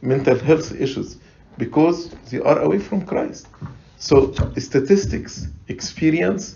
mental 0.01 0.37
health 0.37 0.73
issues, 0.79 1.17
because 1.57 2.09
they 2.31 2.39
are 2.39 2.59
away 2.59 2.79
from 2.79 3.05
Christ. 3.05 3.47
So 3.97 4.33
statistics, 4.57 5.47
experience, 5.67 6.55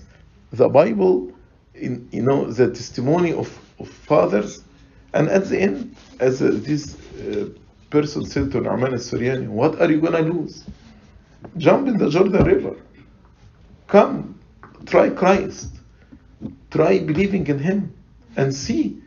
the 0.51 0.70
Bible, 0.70 1.32
in 1.75 2.08
you 2.12 2.24
know 2.24 2.51
the 2.51 2.68
testimony 2.68 3.34
of, 3.34 3.50
of 3.79 3.88
fathers, 3.88 4.63
and 5.13 5.29
at 5.29 5.46
the 5.46 5.60
end, 5.60 5.96
as 6.20 6.41
uh, 6.41 6.51
this 6.53 6.96
uh, 7.22 7.50
person 7.89 8.25
said 8.25 8.51
to 8.51 8.62
Naaman 8.62 8.94
al-Suryani, 8.94 9.48
what 9.48 9.82
are 9.82 9.91
you 9.91 10.00
gonna 10.01 10.22
lose? 10.22 10.63
Jump 11.58 11.88
in 11.88 11.98
the 11.98 12.10
Jordan 12.10 12.44
River. 12.44 12.75
Come, 13.88 14.39
try 14.86 15.10
Christ. 15.10 15.78
Try 16.71 16.99
believing 16.99 17.47
in 17.47 17.59
Him 17.59 17.93
and 18.35 18.53
see 18.53 19.01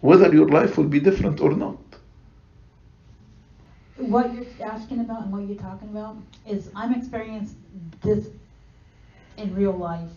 whether 0.00 0.32
your 0.32 0.48
life 0.48 0.76
will 0.76 0.88
be 0.88 1.00
different 1.00 1.40
or 1.40 1.52
not. 1.52 1.78
What 3.96 4.34
you're 4.34 4.44
asking 4.62 5.00
about 5.00 5.22
and 5.22 5.32
what 5.32 5.42
you're 5.48 5.56
talking 5.56 5.88
about 5.88 6.16
is 6.46 6.70
I'm 6.74 6.92
experienced 6.94 7.54
this 8.02 8.28
in 9.36 9.54
real 9.54 9.72
life, 9.72 10.10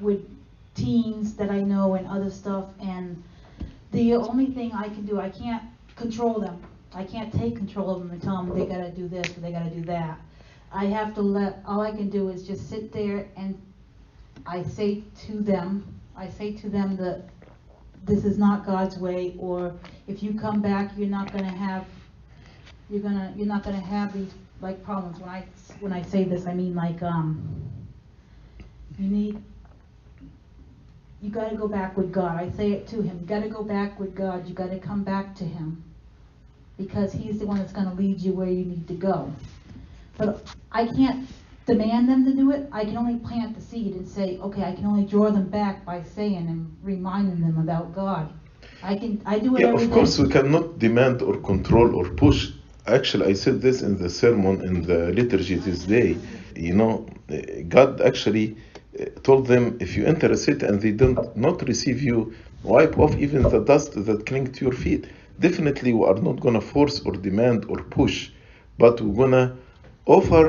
with 0.00 0.28
teens 0.74 1.34
that 1.34 1.50
I 1.50 1.60
know 1.60 1.94
and 1.94 2.06
other 2.06 2.30
stuff, 2.30 2.66
and 2.80 3.22
the 3.92 4.14
only 4.14 4.46
thing 4.46 4.72
I 4.72 4.88
can 4.88 5.04
do, 5.04 5.20
I 5.20 5.30
can't 5.30 5.62
control 5.96 6.40
them. 6.40 6.62
I 6.94 7.04
can't 7.04 7.32
take 7.32 7.56
control 7.56 7.90
of 7.90 8.00
them 8.00 8.10
and 8.10 8.22
tell 8.22 8.36
them 8.42 8.58
they 8.58 8.66
gotta 8.66 8.90
do 8.90 9.08
this 9.08 9.28
or 9.36 9.40
they 9.40 9.52
gotta 9.52 9.70
do 9.70 9.82
that. 9.82 10.18
I 10.72 10.86
have 10.86 11.14
to 11.14 11.22
let, 11.22 11.62
all 11.66 11.80
I 11.80 11.90
can 11.90 12.08
do 12.08 12.28
is 12.28 12.46
just 12.46 12.68
sit 12.68 12.92
there 12.92 13.28
and 13.36 13.60
I 14.46 14.62
say 14.62 15.02
to 15.26 15.40
them, 15.40 16.00
I 16.16 16.28
say 16.28 16.52
to 16.52 16.68
them 16.68 16.96
that 16.96 17.24
this 18.04 18.24
is 18.24 18.38
not 18.38 18.66
God's 18.66 18.98
way, 18.98 19.34
or 19.38 19.74
if 20.08 20.22
you 20.22 20.34
come 20.38 20.60
back, 20.60 20.92
you're 20.96 21.08
not 21.08 21.32
gonna 21.32 21.50
have 21.50 21.86
you're 22.90 23.00
gonna 23.00 23.32
you're 23.36 23.46
not 23.46 23.64
gonna 23.64 23.80
have 23.80 24.12
these 24.12 24.32
like 24.60 24.82
problems. 24.84 25.18
When 25.18 25.28
i 25.30 25.44
when 25.80 25.92
i 25.92 26.02
say 26.02 26.24
this 26.24 26.46
i 26.46 26.54
mean 26.54 26.74
like 26.74 27.02
um 27.02 27.62
you 28.98 29.08
need 29.08 29.42
you 31.20 31.30
gotta 31.30 31.56
go 31.56 31.68
back 31.68 31.96
with 31.96 32.12
god. 32.12 32.36
I 32.38 32.50
say 32.50 32.72
it 32.72 32.88
to 32.88 32.96
him. 32.96 33.18
You 33.20 33.26
gotta 33.26 33.48
go 33.48 33.62
back 33.62 33.98
with 33.98 34.14
god. 34.14 34.46
You 34.48 34.54
gotta 34.54 34.78
come 34.78 35.04
back 35.04 35.34
to 35.36 35.44
him 35.44 35.82
because 36.76 37.12
he's 37.12 37.38
the 37.38 37.46
one 37.46 37.58
that's 37.58 37.72
gonna 37.72 37.94
lead 37.94 38.20
you 38.20 38.32
where 38.32 38.48
you 38.48 38.64
need 38.64 38.88
to 38.88 38.94
go. 38.94 39.32
But 40.18 40.44
i 40.72 40.86
can't 40.86 41.28
demand 41.66 42.08
them 42.08 42.24
to 42.24 42.32
do 42.34 42.50
it 42.50 42.68
i 42.72 42.84
can 42.84 42.96
only 42.96 43.16
plant 43.18 43.54
the 43.54 43.60
seed 43.60 43.94
and 43.94 44.06
say 44.08 44.38
okay 44.38 44.64
i 44.64 44.72
can 44.72 44.86
only 44.86 45.04
draw 45.04 45.30
them 45.30 45.48
back 45.48 45.84
by 45.84 46.02
saying 46.02 46.46
and 46.52 46.76
reminding 46.82 47.40
them 47.40 47.58
about 47.58 47.94
god 47.94 48.28
i 48.82 48.94
can 48.96 49.20
i 49.26 49.38
do 49.38 49.56
it 49.56 49.62
Yeah, 49.62 49.72
of 49.72 49.88
day. 49.88 49.88
course, 49.90 50.18
we 50.18 50.28
cannot 50.28 50.78
demand 50.78 51.22
or 51.22 51.36
control 51.38 51.94
or 51.96 52.08
push. 52.10 52.52
Actually, 52.86 53.26
I 53.26 53.34
said 53.34 53.60
this 53.60 53.82
in 53.82 53.96
the 53.98 54.08
sermon 54.10 54.60
in 54.62 54.82
the 54.82 55.12
liturgy 55.12 55.56
this 55.56 55.84
day. 55.84 56.20
You 56.56 56.74
know, 56.74 57.06
God 57.68 58.00
actually 58.00 58.56
eh, 58.98 59.06
told 59.22 59.46
them 59.46 59.76
if 59.80 59.96
you 59.96 60.04
enter 60.06 60.30
a 60.32 60.36
city 60.36 60.66
and 60.66 60.80
they 60.80 60.92
don't 60.92 61.22
not 61.36 61.62
receive 61.68 62.02
you, 62.02 62.34
wipe 62.62 62.98
off 62.98 63.16
even 63.16 63.42
the 63.48 63.60
dust 63.60 63.90
that 64.06 64.26
cling 64.26 64.52
to 64.52 64.64
your 64.66 64.74
feet. 64.74 65.06
Definitely, 65.38 65.92
we 65.92 66.04
are 66.06 66.20
not 66.28 66.40
going 66.40 66.54
to 66.54 66.60
force 66.74 67.00
or 67.06 67.12
demand 67.12 67.64
or 67.68 67.78
push, 67.98 68.30
but 68.78 69.00
we're 69.00 69.16
going 69.22 69.32
to 69.32 69.56
offer 70.06 70.44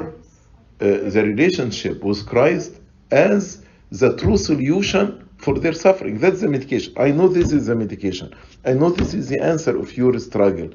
the 1.15 1.23
relationship 1.23 2.03
with 2.03 2.25
Christ 2.25 2.71
as 3.11 3.63
the 3.91 4.15
true 4.17 4.37
solution 4.37 5.05
for 5.37 5.59
their 5.59 5.73
suffering. 5.73 6.19
That's 6.19 6.41
the 6.41 6.47
medication. 6.47 6.93
I 6.97 7.11
know 7.11 7.27
this 7.27 7.51
is 7.51 7.67
the 7.67 7.75
medication. 7.75 8.33
I 8.65 8.73
know 8.73 8.89
this 8.89 9.13
is 9.13 9.29
the 9.29 9.39
answer 9.39 9.77
of 9.77 9.95
your 9.97 10.17
struggle. 10.19 10.69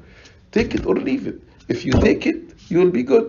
Take 0.51 0.75
it 0.75 0.85
or 0.85 0.95
leave 0.95 1.27
it. 1.27 1.41
If 1.67 1.85
you 1.85 1.93
take 1.93 2.25
it, 2.25 2.55
you 2.69 2.79
will 2.79 2.91
be 2.91 3.03
good. 3.03 3.27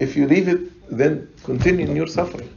If 0.00 0.16
you 0.16 0.26
leave 0.26 0.48
it, 0.48 0.60
then 0.90 1.28
continue 1.44 1.86
in 1.86 1.94
your 1.96 2.06
suffering. 2.06 2.50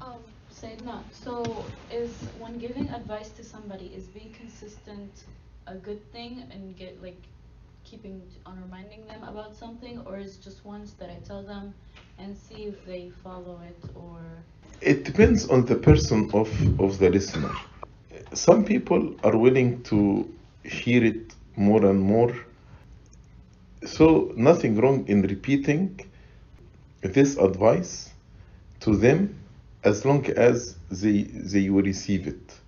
Um, 0.00 0.20
Sayyidina, 0.52 0.98
so 1.12 1.64
is 1.90 2.10
when 2.38 2.58
giving 2.58 2.88
advice 2.90 3.30
to 3.30 3.44
somebody, 3.44 3.86
is 3.96 4.06
being 4.06 4.32
consistent 4.32 5.24
a 5.66 5.74
good 5.74 6.00
thing 6.12 6.44
and 6.52 6.76
get 6.76 7.02
like 7.02 7.20
keeping 7.86 8.22
on 8.46 8.60
reminding 8.62 9.06
them 9.06 9.22
about 9.24 9.56
something, 9.56 10.00
or 10.06 10.18
is 10.18 10.36
just 10.38 10.64
once 10.66 10.94
that 11.00 11.10
I 11.10 11.18
tell 11.28 11.42
them 11.44 11.74
and 12.18 12.36
see 12.36 12.64
if 12.66 12.84
they 12.86 13.10
follow 13.24 13.60
it, 13.72 13.82
or 13.94 14.44
It 14.82 15.04
depends 15.04 15.48
on 15.48 15.66
the 15.66 15.76
person 15.76 16.30
of, 16.34 16.50
of 16.80 16.98
the 16.98 17.10
listener. 17.10 17.54
Some 18.34 18.64
people 18.64 19.16
are 19.24 19.36
willing 19.36 19.82
to 19.84 20.32
hear 20.64 21.04
it 21.04 21.34
more 21.56 21.84
and 21.86 22.00
more. 22.00 22.34
So, 23.86 24.32
nothing 24.36 24.76
wrong 24.80 25.06
in 25.08 25.22
repeating 25.22 26.00
this 27.02 27.36
advice 27.38 28.12
to 28.80 28.96
them 28.96 29.38
as 29.84 30.04
long 30.04 30.26
as 30.32 30.78
they, 30.90 31.22
they 31.22 31.70
will 31.70 31.82
receive 31.84 32.26
it. 32.26 32.60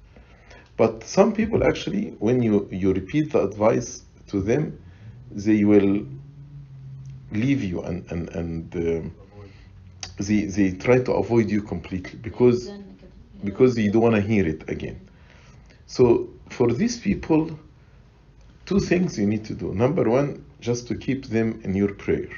But 0.77 1.05
some 1.05 1.33
people 1.35 1.65
actually, 1.65 2.11
when 2.19 2.43
you, 2.43 2.69
you 2.71 2.93
repeat 2.93 3.33
the 3.33 3.43
advice 3.45 4.05
to 4.29 4.41
them, 4.41 4.79
they 5.31 5.65
will 5.65 6.05
leave 7.33 7.63
you 7.63 7.83
and, 7.83 8.11
and, 8.11 8.29
and 8.31 8.77
um 8.77 9.15
they, 10.19 10.45
they 10.47 10.73
try 10.73 10.99
to 11.01 11.13
avoid 11.13 11.51
you 11.51 11.63
completely 11.63 12.19
because 12.21 12.67
then 12.67 12.81
it 12.81 13.01
could- 13.01 13.45
because 13.45 13.79
you 13.79 13.91
don't 13.93 14.03
want 14.03 14.17
to 14.17 14.21
hear 14.21 14.47
it 14.47 14.69
again. 14.69 14.99
So 15.87 16.29
for 16.51 16.73
these 16.73 16.99
people, 16.99 17.59
two 18.67 18.81
things 18.81 19.19
you 19.19 19.27
need 19.27 19.45
to 19.45 19.55
do. 19.55 19.73
Number 19.75 20.09
one, 20.09 20.45
just 20.61 20.89
to 20.89 20.95
keep 20.97 21.27
them 21.27 21.61
in 21.65 21.75
your 21.75 21.95
prayer. 21.95 22.29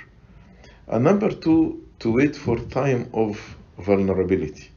And 0.88 1.04
number 1.04 1.30
two, 1.30 1.82
to 2.00 2.12
wait 2.12 2.36
for 2.36 2.58
time 2.58 3.08
of 3.14 3.38
vulnerability. 3.78 4.70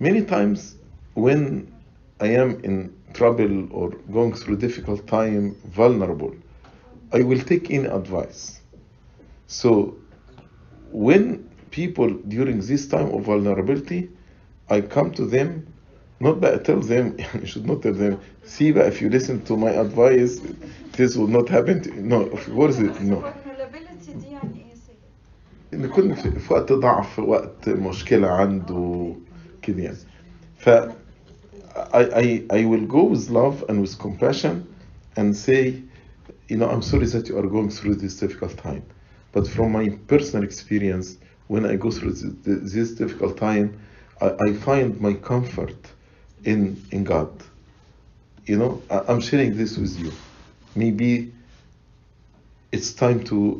Many 0.00 0.22
times 0.24 0.76
when 1.14 1.72
I 2.20 2.28
am 2.28 2.60
in 2.64 2.92
trouble 3.14 3.68
or 3.72 3.90
going 4.12 4.34
through 4.34 4.56
difficult 4.56 5.06
time, 5.06 5.54
vulnerable, 5.66 6.34
I 7.11 7.21
will 7.23 7.39
take 7.41 7.69
in 7.69 7.85
advice. 7.85 8.59
So 9.47 9.95
when 10.91 11.49
people 11.71 12.09
during 12.27 12.59
this 12.61 12.87
time 12.87 13.09
of 13.13 13.23
vulnerability, 13.23 14.09
I 14.69 14.81
come 14.81 15.11
to 15.11 15.25
them, 15.25 15.67
not 16.19 16.41
that 16.41 16.53
I 16.53 16.57
tell 16.63 16.79
them, 16.79 17.17
you 17.39 17.45
should 17.45 17.65
not 17.65 17.81
tell 17.83 17.93
them, 17.93 18.19
see 18.43 18.71
but 18.71 18.87
if 18.87 19.01
you 19.01 19.09
listen 19.09 19.43
to 19.45 19.57
my 19.57 19.71
advice, 19.71 20.39
this 20.93 21.15
will 21.15 21.27
not 21.27 21.49
happen 21.49 21.81
to 21.83 21.93
you. 21.93 22.01
No, 22.01 22.21
of 22.27 22.45
course 22.45 22.77
it, 22.79 22.99
no. 23.01 23.17
vulnerability 23.21 24.13
دي 24.21 24.27
يعني 24.31 24.65
ايه 24.65 24.75
سيد؟ 24.75 24.95
إن 25.73 25.87
كنا 25.87 26.15
في 26.15 26.39
في 26.39 26.53
وقت 26.53 26.71
ضعف 26.73 27.15
في 27.15 27.21
وقت 27.21 27.69
مشكلة 27.69 28.27
عنده 28.27 29.15
كده 29.61 29.83
يعني 29.83 29.97
ف 30.57 30.69
I, 31.93 32.03
I, 32.23 32.43
I 32.49 32.65
will 32.65 32.85
go 32.87 33.03
with 33.03 33.29
love 33.29 33.63
and 33.69 33.81
with 33.81 33.99
compassion 33.99 34.65
and 35.17 35.35
say 35.35 35.81
you 36.49 36.57
know 36.57 36.69
I'm 36.69 36.81
sorry 36.81 37.05
that 37.07 37.27
you 37.27 37.37
are 37.37 37.47
going 37.47 37.69
through 37.69 37.95
this 37.95 38.19
difficult 38.19 38.57
time 38.57 38.83
but 39.31 39.47
from 39.47 39.71
my 39.71 39.89
personal 40.07 40.43
experience 40.43 41.17
when 41.47 41.65
I 41.65 41.75
go 41.75 41.91
through 41.91 42.13
this, 42.13 42.71
this 42.73 42.91
difficult 42.91 43.37
time 43.37 43.79
I, 44.21 44.35
I 44.47 44.53
find 44.53 44.99
my 44.99 45.13
comfort 45.13 45.77
in 46.43 46.81
in 46.91 47.03
God 47.03 47.31
you 48.45 48.57
know 48.57 48.81
I, 48.89 49.01
I'm 49.07 49.21
sharing 49.21 49.55
this 49.57 49.77
with 49.77 49.99
you 49.99 50.11
maybe 50.75 51.31
it's 52.71 52.93
time 52.93 53.23
to 53.25 53.59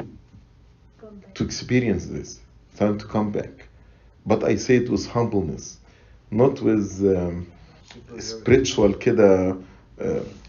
to 1.36 1.44
experience 1.44 2.08
this, 2.08 2.40
time 2.78 2.98
to 2.98 3.06
come 3.06 3.32
back. 3.32 3.68
But 4.26 4.44
I 4.44 4.56
say 4.56 4.78
it 4.78 4.90
with 4.90 5.06
humbleness, 5.08 5.78
not 6.32 6.62
with 6.62 6.88
um, 7.16 7.48
spiritual 8.20 8.94
كده 8.94 9.52
uh, 9.52 9.56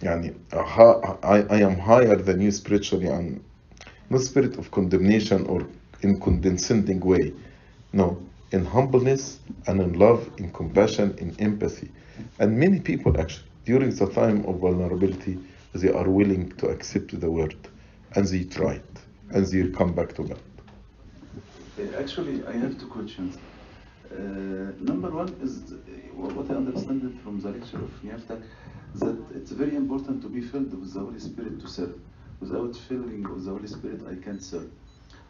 يعني 0.02 0.34
ha- 0.52 1.18
I, 1.22 1.38
I 1.50 1.60
am 1.62 1.78
higher 1.78 2.16
than 2.16 2.40
you 2.40 2.50
spiritually 2.50 3.06
and 3.06 3.40
not 4.10 4.20
spirit 4.20 4.56
of 4.58 4.70
condemnation 4.70 5.46
or 5.46 5.66
in 6.02 6.20
condescending 6.20 7.00
way. 7.00 7.32
No, 7.92 8.18
in 8.52 8.64
humbleness 8.64 9.40
and 9.66 9.80
in 9.80 9.92
love, 9.94 10.30
in 10.38 10.50
compassion, 10.52 11.14
in 11.18 11.34
empathy. 11.38 11.90
And 12.38 12.58
many 12.58 12.80
people 12.80 13.18
actually, 13.20 13.46
during 13.64 13.90
the 13.90 14.06
time 14.06 14.44
of 14.46 14.60
vulnerability, 14.60 15.38
they 15.74 15.90
are 15.90 16.08
willing 16.08 16.52
to 16.58 16.68
accept 16.68 17.18
the 17.20 17.30
word 17.30 17.56
and 18.14 18.26
they 18.26 18.44
try 18.44 18.74
it 18.74 18.96
and 19.30 19.46
they 19.46 19.68
come 19.70 19.92
back 19.92 20.14
to 20.14 20.22
God. 20.24 20.38
Uh, 21.78 22.00
Actually, 22.00 22.44
I 22.46 22.52
have 22.52 22.78
two 22.78 22.86
questions. 22.86 23.36
Uh, 24.11 24.73
number 24.79 25.09
one 25.09 25.29
is 25.41 25.71
uh, 25.71 25.75
what 26.15 26.49
I 26.51 26.55
understand 26.55 27.19
from 27.23 27.39
the 27.39 27.49
lecture 27.49 27.77
of 27.77 27.91
Niyaftak, 28.03 28.41
that 28.95 29.17
it's 29.33 29.51
very 29.51 29.75
important 29.75 30.21
to 30.23 30.27
be 30.27 30.41
filled 30.41 30.73
with 30.79 30.93
the 30.93 30.99
Holy 30.99 31.19
Spirit 31.19 31.61
to 31.61 31.67
serve. 31.67 31.95
Without 32.41 32.75
filling 32.75 33.23
with 33.23 33.45
the 33.45 33.51
Holy 33.51 33.67
Spirit, 33.67 34.01
I 34.09 34.15
can't 34.15 34.43
serve. 34.43 34.69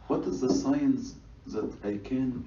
What 0.08 0.24
is 0.24 0.40
the 0.40 0.52
science 0.52 1.14
that 1.46 1.72
I 1.84 1.98
can 2.08 2.46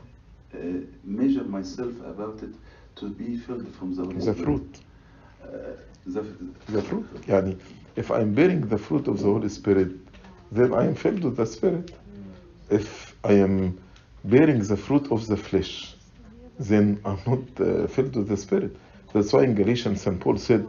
uh, 0.54 0.58
measure 1.04 1.44
myself 1.44 1.94
about 2.04 2.42
it 2.44 2.54
to 2.98 3.10
be 3.10 3.38
filled 3.38 3.74
from 3.76 3.96
the 3.96 4.04
Holy 4.04 4.16
the 4.16 4.34
Spirit? 4.34 4.44
Fruit. 4.44 4.80
Uh, 5.44 5.48
the, 6.06 6.22
the 6.68 6.82
fruit. 6.82 7.06
Yani, 7.28 7.58
if 7.96 8.12
I'm 8.12 8.34
bearing 8.34 8.62
the 8.62 8.78
fruit 8.78 9.08
of 9.08 9.20
the 9.20 9.26
Holy 9.26 9.50
Spirit, 9.50 9.92
then 10.52 10.74
I 10.74 10.86
am 10.86 10.96
filled 10.96 11.24
with 11.24 11.38
the 11.38 11.46
Spirit. 11.46 11.92
If 12.70 13.16
I 13.24 13.34
am 13.34 13.80
bearing 14.24 14.60
the 14.64 14.78
fruit 14.78 15.12
of 15.12 15.28
the 15.28 15.38
flesh, 15.38 15.95
then 16.60 17.00
I'm 17.06 17.20
not 17.26 17.68
uh, 17.68 17.88
filled 17.88 18.16
with 18.16 18.28
the 18.28 18.38
Spirit. 18.38 18.76
That's 19.14 19.32
why 19.34 19.44
in 19.44 19.56
Galatians, 19.56 20.02
St. 20.02 20.20
Paul 20.20 20.38
said, 20.38 20.68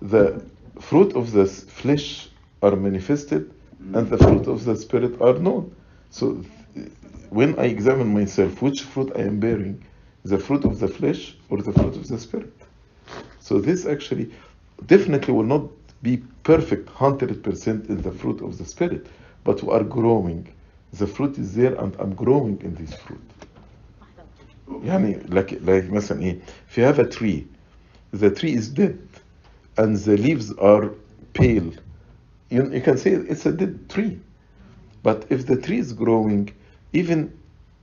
the 0.00 0.44
fruit 0.80 1.14
of 1.14 1.32
the 1.32 1.46
flesh 1.46 2.28
are 2.62 2.76
manifested 2.76 3.52
and 3.94 4.08
the 4.08 4.18
fruit 4.18 4.46
of 4.46 4.64
the 4.64 4.76
Spirit 4.76 5.20
are 5.20 5.34
known. 5.34 5.74
So 6.10 6.44
when 7.30 7.58
I 7.58 7.64
examine 7.64 8.12
myself, 8.14 8.62
which 8.62 8.82
fruit 8.82 9.12
I 9.16 9.22
am 9.22 9.40
bearing, 9.40 9.84
the 10.24 10.38
fruit 10.38 10.64
of 10.64 10.78
the 10.78 10.88
flesh 10.88 11.36
or 11.50 11.58
the 11.58 11.72
fruit 11.72 11.96
of 11.96 12.08
the 12.08 12.18
Spirit? 12.18 12.52
So 13.40 13.58
this 13.58 13.86
actually 13.86 14.32
definitely 14.86 15.34
will 15.34 15.44
not 15.44 15.68
be 16.02 16.18
perfect 16.42 16.88
100% 16.88 17.88
in 17.88 18.02
the 18.02 18.12
fruit 18.12 18.40
of 18.42 18.58
the 18.58 18.64
Spirit, 18.64 19.06
but 19.44 19.62
we 19.62 19.72
are 19.72 19.84
growing. 19.84 20.48
The 20.92 21.06
fruit 21.06 21.38
is 21.38 21.54
there 21.54 21.74
and 21.74 21.94
I'm 21.98 22.14
growing 22.14 22.60
in 22.62 22.74
this 22.74 22.94
fruit. 22.94 23.20
يعني 24.83 25.19
like, 25.29 25.51
like 25.65 25.91
مثلا 25.93 26.21
ايه 26.21 26.39
if 26.69 26.77
you 26.77 26.83
have 26.83 26.99
a 26.99 27.07
tree 27.09 27.43
the 28.13 28.29
tree 28.29 28.53
is 28.53 28.69
dead 28.69 28.97
and 29.77 29.95
the 29.97 30.17
leaves 30.17 30.51
are 30.57 30.89
pale 31.33 31.71
you, 32.49 32.63
you 32.71 32.81
can 32.81 32.97
say 32.97 33.11
it's 33.11 33.45
a 33.45 33.51
dead 33.51 33.89
tree 33.89 34.19
but 35.03 35.25
if 35.29 35.45
the 35.47 35.55
tree 35.65 35.79
is 35.79 35.93
growing 35.93 36.49
even 36.93 37.19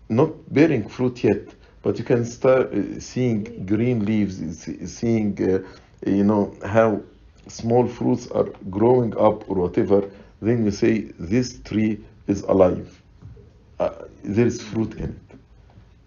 not 0.09 0.31
bearing 0.53 0.87
fruit 0.88 1.23
yet 1.25 1.55
but 1.83 1.99
you 1.99 2.05
can 2.05 2.25
start 2.25 2.73
uh, 2.73 3.01
seeing 3.01 3.43
green 3.67 4.05
leaves 4.05 4.37
see- 4.62 4.87
seeing 4.87 5.31
uh, 5.53 5.59
you 6.07 6.25
know 6.25 6.55
how 6.64 7.01
small 7.49 7.87
fruits 7.87 8.27
are 8.31 8.49
growing 8.71 9.12
up 9.19 9.49
or 9.51 9.57
whatever 9.64 10.01
then 10.40 10.64
you 10.64 10.71
say 10.71 10.95
this 11.33 11.61
tree 11.69 12.05
is 12.27 12.43
alive 12.43 13.03
uh, 13.79 13.90
there 14.25 14.47
is 14.47 14.61
fruit 14.62 14.95
in 14.95 15.11
it 15.21 15.28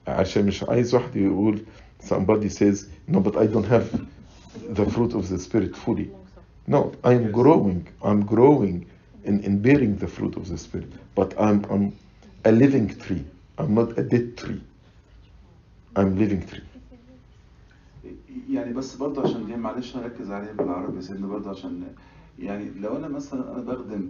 عشان 0.07 0.47
مش 0.47 0.63
عايز 0.63 0.95
واحد 0.95 1.17
يقول 1.17 1.63
somebody 2.09 2.49
says 2.49 2.87
no 3.09 3.19
but 3.21 3.37
I 3.37 3.47
don't 3.47 3.67
have 3.77 3.87
the 4.79 4.87
fruit 4.95 5.13
of 5.15 5.29
the 5.29 5.39
spirit 5.39 5.77
fully 5.77 6.09
no 6.69 6.93
I'm 7.05 7.31
growing 7.41 7.81
I'm 8.03 8.23
growing 8.35 8.77
in, 9.25 9.37
in 9.49 9.55
bearing 9.67 9.97
the 10.05 10.09
fruit 10.17 10.35
of 10.37 10.45
the 10.49 10.59
spirit 10.59 10.91
but 11.19 11.31
I'm, 11.47 11.59
I'm 11.73 11.85
a 12.45 12.53
living 12.53 12.89
tree 13.05 13.25
I'm 13.59 13.73
not 13.81 13.89
a 13.99 14.03
dead 14.13 14.27
tree 14.41 14.63
I'm 15.97 16.11
living 16.23 16.43
tree 16.51 16.67
يعني 18.51 18.73
بس 18.73 18.97
برضه 18.97 19.23
عشان 19.23 19.47
دي 19.47 19.57
معلش 19.57 19.97
هركز 19.97 20.31
عليها 20.31 20.53
بالعربي 20.53 20.97
يا 20.97 21.03
سيدنا 21.03 21.27
برضه 21.27 21.51
عشان 21.51 21.83
يعني 22.39 22.71
لو 22.81 22.97
أنا 22.97 23.09
مثلا 23.09 23.53
أنا 23.53 23.63
بخدم 23.63 24.09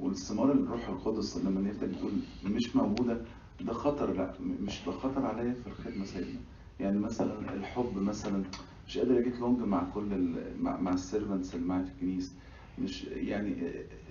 والثمار 0.00 0.52
الروح 0.52 0.88
القدس 0.88 1.36
لما 1.36 1.60
نفتح 1.60 1.84
بتقول 1.86 2.12
مش 2.44 2.76
موجوده 2.76 3.20
ده 3.66 3.72
خطر 3.72 4.12
لا 4.12 4.34
مش 4.40 4.80
ده 4.86 4.92
خطر 4.92 5.26
عليا 5.26 5.54
في 5.54 5.66
الخدمة 5.66 6.04
سيدنا 6.04 6.40
يعني 6.80 6.98
مثلا 6.98 7.54
الحب 7.54 7.96
مثلا 8.02 8.42
مش 8.88 8.98
قادر 8.98 9.18
اجيت 9.18 9.38
لونج 9.40 9.58
مع 9.60 9.82
كل. 9.94 10.34
مع, 10.60 10.92
السيرفنتس 10.92 11.54
اللي 11.54 11.66
معايا 11.66 11.84
في 11.84 11.90
الكنيسة 11.90 12.32
مش 12.78 13.04
يعني 13.04 13.48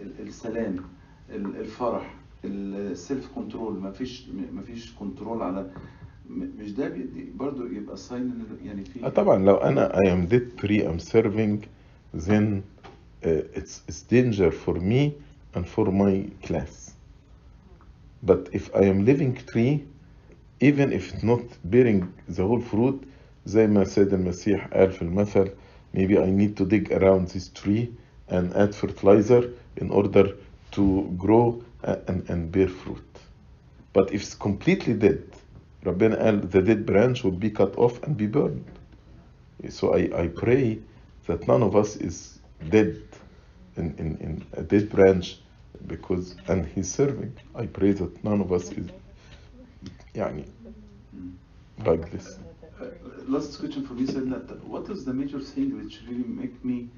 ال- 0.01 0.27
السلام 0.27 0.75
ال- 1.29 1.55
الفرح 1.55 2.15
السيلف 2.45 3.27
كنترول 3.35 3.79
مفيش 3.79 4.29
مفيش 4.53 4.93
كنترول 4.93 5.41
على 5.41 5.71
مش 6.29 6.71
ده 6.71 6.93
برضه 7.35 7.65
يبقى 7.69 7.97
ساين 7.97 8.43
يعني 8.63 8.85
في 8.85 9.05
آه 9.05 9.09
طبعا 9.09 9.37
لو 9.45 9.55
أنا 9.55 9.89
I 9.91 10.05
am 10.05 10.31
debt 10.33 10.61
free 10.61 10.81
I'm 10.83 10.99
serving 11.13 11.59
then 12.27 12.61
uh, 13.23 13.59
it's, 13.59 13.81
it's 13.89 14.01
danger 14.11 14.51
for 14.65 14.75
me 14.91 15.11
and 15.55 15.65
for 15.75 15.85
my 15.91 16.13
class 16.47 16.78
but 18.22 18.48
if 18.52 18.74
I 18.74 18.80
am 18.84 19.04
living 19.04 19.34
tree 19.36 19.84
even 20.60 20.92
if 20.92 21.12
it's 21.14 21.22
not 21.22 21.42
bearing 21.64 22.12
the 22.28 22.42
whole 22.46 22.60
fruit 22.60 23.02
زي 23.46 23.66
ما 23.66 23.82
السيد 23.82 24.14
المسيح 24.14 24.66
قال 24.68 24.92
في 24.92 25.02
المثل 25.02 25.50
maybe 25.94 26.18
I 26.18 26.30
need 26.30 26.56
to 26.56 26.64
dig 26.64 26.92
around 26.92 27.28
this 27.28 27.48
tree 27.48 27.92
and 28.28 28.52
add 28.56 28.74
fertilizer 28.74 29.50
in 29.76 29.90
order 29.90 30.34
to 30.72 31.14
grow 31.18 31.62
a- 31.82 31.98
and, 32.08 32.28
and 32.30 32.50
bear 32.52 32.68
fruit 32.68 33.10
but 33.92 34.12
if 34.12 34.22
it's 34.22 34.34
completely 34.34 34.94
dead 34.94 35.22
ربنا 35.86 36.16
قال 36.24 36.50
the 36.50 36.62
dead 36.62 36.86
branch 36.86 37.22
will 37.24 37.38
be 37.38 37.50
cut 37.50 37.76
off 37.78 38.02
and 38.02 38.16
be 38.16 38.26
burned 38.26 38.64
so 39.68 39.94
I, 39.94 40.22
I 40.24 40.28
pray 40.28 40.78
that 41.26 41.46
none 41.46 41.62
of 41.62 41.76
us 41.76 41.96
is 41.96 42.38
dead 42.70 42.96
in, 43.76 43.94
in, 43.98 44.16
in 44.20 44.44
a 44.54 44.62
dead 44.62 44.88
branch 44.90 45.38
because 45.86 46.36
and 46.48 46.66
he's 46.66 46.90
serving 46.90 47.32
I 47.54 47.66
pray 47.66 47.92
that 47.92 48.24
none 48.24 48.40
of 48.40 48.52
us 48.52 48.72
is 48.72 48.88
يعني 50.14 50.44
like 51.86 52.10
this 52.10 52.38
Uh, 52.80 52.86
last 53.28 53.58
question 53.60 53.86
for 53.86 53.94
me 53.94 54.04
Sayyidina, 54.06 54.60
what 54.64 54.88
is 54.90 55.04
the 55.04 55.14
major 55.14 55.38
thing 55.40 55.76
which 55.80 56.00
really 56.08 56.24
make 56.42 56.64
me 56.64 56.88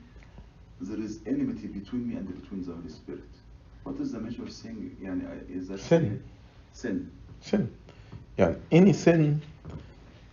there 0.80 0.98
is 1.00 1.20
enmity 1.26 1.66
between 1.68 2.08
me 2.08 2.14
and 2.16 2.26
between 2.40 2.64
the 2.64 2.72
Holy 2.72 2.88
Spirit 2.88 3.28
what 3.84 4.00
is 4.00 4.12
the 4.12 4.20
major 4.20 4.46
thing 4.46 4.96
يعني 5.02 5.22
I- 5.26 5.52
is 5.58 5.68
that 5.68 5.78
Sin. 5.80 6.20
sin 6.72 7.10
sin 7.42 7.68
يعني 8.38 8.56
any 8.72 8.92
sin 8.92 9.40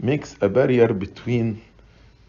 makes 0.02 0.36
a 0.42 0.48
barrier 0.50 0.94
between 0.94 1.58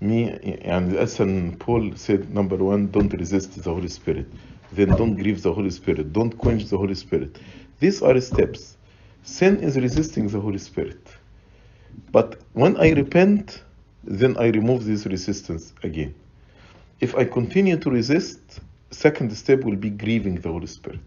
me 0.01 0.29
يعني 0.43 1.03
أصلا 1.03 1.59
Paul 1.59 1.97
said 1.97 2.35
number 2.35 2.57
one 2.57 2.89
don't 2.91 3.13
resist 3.13 3.63
the 3.63 3.71
Holy 3.71 3.89
Spirit 3.89 4.27
then 4.72 4.90
don't 4.96 5.16
grieve 5.16 5.42
the 5.42 5.54
Holy 5.54 5.70
Spirit. 5.70 6.14
Don't 6.14 6.38
quench 6.38 6.66
the 6.66 6.78
Holy 6.78 6.96
Spirit. 6.96 7.40
These 7.80 8.02
are 8.02 8.20
steps. 8.22 8.78
Sin 9.24 9.58
is 9.62 9.78
resisting 9.78 10.28
the 10.28 10.40
Holy 10.40 10.58
Spirit. 10.58 11.08
But 12.12 12.40
when 12.54 12.78
I 12.78 12.92
repent 12.92 13.64
then 14.04 14.38
I 14.38 14.48
remove 14.48 14.86
this 14.86 15.06
resistance 15.06 15.74
again. 15.84 16.16
If 17.00 17.16
I 17.16 17.26
continue 17.26 17.78
to 17.78 17.90
resist 17.90 18.60
second 18.92 19.36
step 19.36 19.64
will 19.64 19.76
be 19.76 19.90
grieving 19.90 20.36
the 20.36 20.50
Holy 20.50 20.68
Spirit. 20.68 21.00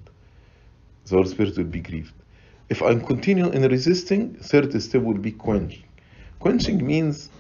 The 1.07 1.17
Holy 1.17 1.29
Spirit 1.29 1.57
will 1.57 1.65
be 1.65 1.81
grieved. 1.81 2.15
If 2.69 2.83
I 2.83 2.95
continue 2.95 3.51
in 3.51 3.63
resisting, 3.69 4.35
third 4.37 4.81
step 4.81 5.03
will 5.03 5.19
be 5.19 5.33
quenching. 5.33 5.83
Quenching 6.39 6.87
means 6.87 7.31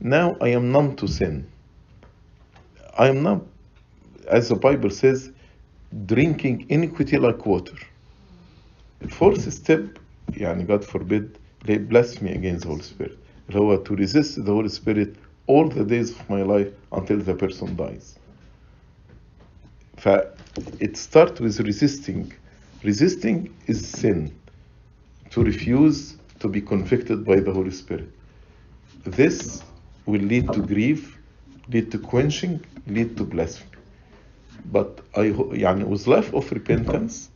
now 0.00 0.36
I 0.40 0.48
am 0.48 0.70
numb 0.70 0.94
to 0.96 1.08
sin. 1.08 1.46
I 2.96 3.08
am 3.08 3.22
numb, 3.22 3.48
as 4.28 4.48
the 4.48 4.56
Bible 4.56 4.90
says, 4.90 5.32
drinking 6.05 6.67
iniquity 6.69 7.17
like 7.17 7.45
water. 7.45 7.77
Fourth 9.07 9.51
step, 9.53 9.99
يعني 10.37 10.67
God 10.67 10.85
forbid, 10.85 11.39
they 11.65 11.77
blasphemy 11.77 12.33
against 12.33 12.63
the 12.63 12.69
Holy 12.69 12.83
Spirit. 12.83 13.19
اللي 13.49 13.59
هو 13.59 13.83
to 13.83 13.95
resist 13.95 14.35
the 14.45 14.51
Holy 14.51 14.69
Spirit 14.69 15.17
all 15.47 15.69
the 15.69 15.85
days 15.85 16.11
of 16.11 16.29
my 16.29 16.43
life 16.43 16.73
until 16.93 17.19
the 17.19 17.35
person 17.35 17.75
dies. 17.75 18.19
ف 19.97 20.09
it 20.79 20.97
starts 20.97 21.41
with 21.41 21.59
resisting. 21.61 22.31
Resisting 22.83 23.57
is 23.67 23.87
sin. 23.99 24.41
To 25.31 25.43
refuse 25.43 26.17
to 26.39 26.49
be 26.49 26.61
convicted 26.61 27.25
by 27.25 27.39
the 27.41 27.53
Holy 27.53 27.71
Spirit. 27.71 28.13
This 29.05 29.65
will 30.07 30.21
lead 30.21 30.53
to 30.53 30.61
grief, 30.61 31.19
lead 31.67 31.91
to 31.93 31.99
quenching, 31.99 32.65
lead 32.87 33.17
to 33.17 33.25
blasphemy. 33.25 33.76
But 34.65 35.01
I 35.15 35.29
ho- 35.29 35.51
يعني 35.53 35.85
with 35.87 36.07
life 36.07 36.33
of 36.33 36.51
repentance, 36.51 37.29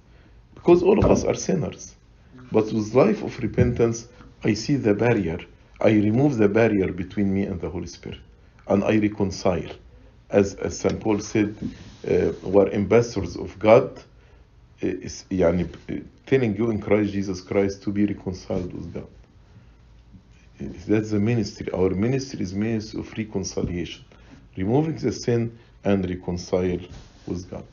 because 0.56 0.84
all 0.84 1.00
of 1.00 1.10
us 1.10 1.24
are 1.26 1.36
sinners, 1.36 1.96
but 2.52 2.66
with 2.74 2.94
life 2.96 3.24
of 3.24 3.38
repentance, 3.40 4.08
I 4.44 4.54
see 4.54 4.76
the 4.78 4.94
barrier. 4.94 5.40
I 5.82 5.92
remove 5.92 6.38
the 6.38 6.50
barrier 6.50 6.92
between 6.94 7.34
me 7.34 7.44
and 7.44 7.60
the 7.62 7.70
Holy 7.70 7.88
Spirit, 7.88 8.22
and 8.68 8.84
I 8.84 8.98
reconcile. 8.98 9.72
As, 10.30 10.56
as 10.56 10.80
St. 10.80 11.00
Paul 11.00 11.20
said, 11.20 11.58
uh, 12.08 12.34
we're 12.44 12.70
ambassadors 12.74 13.36
of 13.38 13.58
God, 13.60 14.00
uh, 14.84 14.88
is- 14.88 15.26
يعني 15.32 15.66
uh, 15.92 16.02
telling 16.26 16.56
you 16.58 16.72
in 16.72 16.80
Christ 16.82 17.13
Jesus 17.13 17.42
Christ 17.42 17.84
to 17.84 17.92
be 17.92 18.06
reconciled 18.06 18.74
with 18.74 18.94
God. 18.94 19.08
That's 20.60 21.12
the 21.12 21.20
ministry. 21.20 21.72
Our 21.74 21.92
ministry 21.92 22.42
is 22.42 22.54
ministry 22.54 23.00
of 23.00 23.13
reconciliation, 23.18 24.06
removing 24.58 24.96
the 24.98 25.12
sin 25.12 25.60
and 25.84 26.10
reconcile 26.10 26.80
with 27.27 27.51
God. 27.51 27.65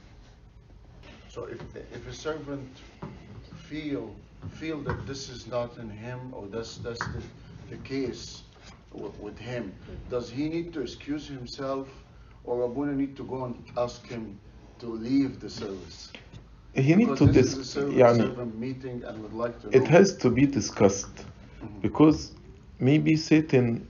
So 1.29 1.45
if, 1.45 1.61
if 1.93 2.07
a 2.07 2.13
servant 2.13 2.69
feel 3.67 4.15
feel 4.53 4.79
that 4.79 5.05
this 5.05 5.29
is 5.29 5.47
not 5.47 5.77
in 5.77 5.89
him 5.89 6.33
or 6.33 6.47
that's 6.47 6.77
that's 6.77 7.05
the, 7.13 7.21
the 7.69 7.77
case 7.77 8.43
with 8.93 9.37
him, 9.37 9.71
does 10.09 10.29
he 10.29 10.49
need 10.49 10.73
to 10.73 10.81
excuse 10.81 11.27
himself 11.27 11.87
or 12.43 12.63
Abuna 12.63 12.93
need 12.93 13.15
to 13.17 13.23
go 13.23 13.45
and 13.45 13.55
ask 13.77 14.07
him 14.07 14.39
to 14.79 14.87
leave 14.87 15.39
the 15.39 15.49
service? 15.49 16.11
He 16.73 16.95
because 16.95 17.21
need 17.21 17.27
to 17.27 17.33
discuss. 17.33 17.75
Yani, 17.75 19.33
like 19.33 19.55
it 19.71 19.87
has 19.87 20.15
to 20.17 20.29
be 20.29 20.45
discussed 20.45 21.15
mm-hmm. 21.15 21.79
because 21.81 22.31
maybe 22.79 23.15
Satan 23.15 23.87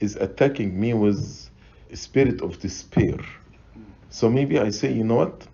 is 0.00 0.16
attacking 0.16 0.78
me 0.78 0.92
with 0.92 1.48
a 1.90 1.96
spirit 1.96 2.42
of 2.42 2.58
despair 2.60 3.18
So 4.13 4.29
maybe 4.29 4.59
I 4.59 4.69
say, 4.69 4.91
you 4.91 5.03
know 5.03 5.15
what? 5.15 5.47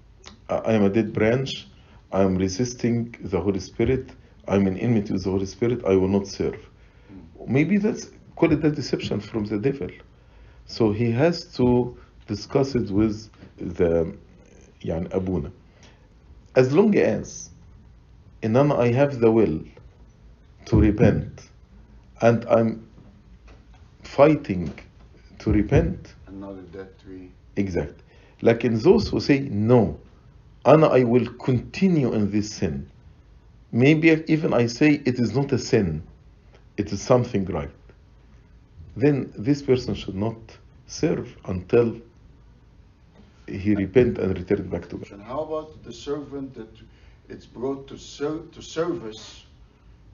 I 0.49 0.55
I 0.55 0.73
am 0.73 0.83
a 0.83 0.89
dead 0.89 1.13
branch. 1.13 1.67
I 2.11 2.21
am 2.21 2.37
resisting 2.37 3.15
the 3.21 3.39
Holy 3.39 3.59
Spirit. 3.59 4.11
I'm 4.47 4.67
in 4.67 4.77
enmity 4.77 5.13
with 5.13 5.23
the 5.23 5.31
Holy 5.31 5.45
Spirit. 5.45 5.83
I 5.85 5.95
will 5.95 6.07
not 6.07 6.27
serve. 6.27 6.59
Maybe 7.47 7.77
that's 7.77 8.11
call 8.35 8.51
it 8.51 8.63
a 8.63 8.71
deception 8.71 9.19
from 9.19 9.45
the 9.45 9.57
devil. 9.57 9.89
So 10.65 10.91
he 10.91 11.11
has 11.11 11.45
to 11.57 11.97
discuss 12.27 12.75
it 12.75 12.89
with 12.89 13.29
the 13.57 14.15
يعني 14.83 15.07
أبونا. 15.13 15.51
As 16.55 16.73
long 16.73 16.95
as 16.97 17.49
and 18.43 18.55
then 18.55 18.71
I 18.71 18.91
have 18.91 19.19
the 19.19 19.31
will 19.31 19.59
to 20.65 20.79
repent 20.79 21.49
and 22.21 22.45
I'm 22.45 22.87
fighting 24.03 24.71
to 25.39 25.51
repent 25.51 26.15
And 26.27 26.39
not 26.39 26.71
that 26.73 26.93
we, 27.07 27.31
exact 27.55 28.01
Like 28.42 28.64
in 28.64 28.78
those 28.78 29.08
who 29.08 29.20
say, 29.20 29.40
no, 29.40 29.98
Anna, 30.64 30.88
I 30.88 31.04
will 31.04 31.26
continue 31.34 32.12
in 32.12 32.30
this 32.30 32.52
sin. 32.52 32.88
Maybe 33.72 34.22
even 34.26 34.52
I 34.52 34.66
say 34.66 35.02
it 35.04 35.18
is 35.18 35.34
not 35.34 35.52
a 35.52 35.58
sin, 35.58 36.02
it 36.76 36.92
is 36.92 37.00
something 37.00 37.44
right. 37.46 37.70
Then 38.96 39.32
this 39.36 39.62
person 39.62 39.94
should 39.94 40.16
not 40.16 40.36
serve 40.86 41.36
until 41.44 42.00
he 43.46 43.74
repent 43.74 44.18
and 44.18 44.36
return 44.36 44.68
back 44.68 44.88
to 44.90 44.96
God. 44.96 45.10
And 45.12 45.22
how 45.22 45.40
about 45.40 45.82
the 45.84 45.92
servant 45.92 46.54
that 46.54 46.68
it's 47.28 47.46
brought 47.46 47.86
to, 47.88 47.96
serve 47.96 48.50
to 48.52 48.62
service 48.62 49.44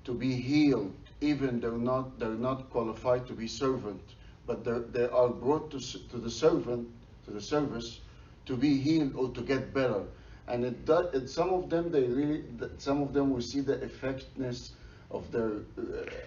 to 0.04 0.12
be 0.12 0.34
healed, 0.34 0.94
even 1.20 1.60
they're 1.60 1.72
not, 1.72 2.18
they're 2.18 2.30
not 2.30 2.70
qualified 2.70 3.26
to 3.26 3.32
be 3.32 3.48
servant, 3.48 4.02
but 4.46 4.64
they 4.92 5.08
are 5.08 5.28
brought 5.28 5.70
to, 5.72 5.80
to 6.08 6.18
the 6.18 6.30
servant, 6.30 6.88
to 7.24 7.32
the 7.32 7.40
service, 7.40 8.00
to 8.46 8.56
be 8.56 8.76
healed 8.78 9.14
or 9.16 9.30
to 9.30 9.40
get 9.42 9.72
better. 9.74 10.02
And 10.48 10.64
it 10.64 10.84
does, 10.84 11.14
it, 11.14 11.28
some 11.28 11.50
of 11.50 11.70
them, 11.70 11.90
they 11.90 12.04
really, 12.04 12.44
some 12.78 13.02
of 13.02 13.12
them 13.12 13.30
will 13.32 13.42
see 13.42 13.60
the 13.60 13.74
effectiveness 13.82 14.72
of 15.10 15.30
their, 15.32 15.50
uh, 15.78 15.82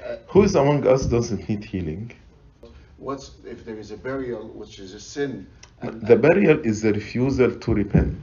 uh, 0.05 0.17
who 0.27 0.43
is 0.43 0.55
among 0.55 0.87
us 0.87 1.05
doesn't 1.05 1.47
need 1.49 1.63
healing 1.65 2.11
what's, 2.99 3.31
if 3.45 3.65
there 3.65 3.77
is 3.77 3.91
a 3.91 3.97
burial, 3.97 4.47
which 4.49 4.79
is 4.79 4.93
a 4.93 4.99
sin. 4.99 5.47
and- 5.81 6.01
The 6.01 6.15
burial 6.17 6.59
is 6.63 6.81
the 6.81 6.93
refusal 6.93 7.51
to 7.51 7.73
repent. 7.73 8.19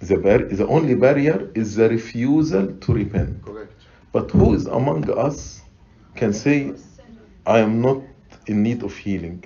The, 0.00 0.16
bar- 0.18 0.48
the 0.60 0.66
only 0.66 0.94
barrier 0.94 1.50
is 1.54 1.76
the 1.76 1.88
refusal 1.88 2.66
to 2.84 2.92
repent. 2.92 3.42
Correct. 3.44 3.72
But 4.12 4.30
who 4.30 4.54
is 4.54 4.66
among 4.66 5.10
us 5.10 5.62
can 6.14 6.32
say, 6.32 6.74
I 7.46 7.58
am 7.60 7.80
not 7.80 8.02
in 8.46 8.62
need 8.62 8.82
of 8.82 8.94
healing? 8.96 9.44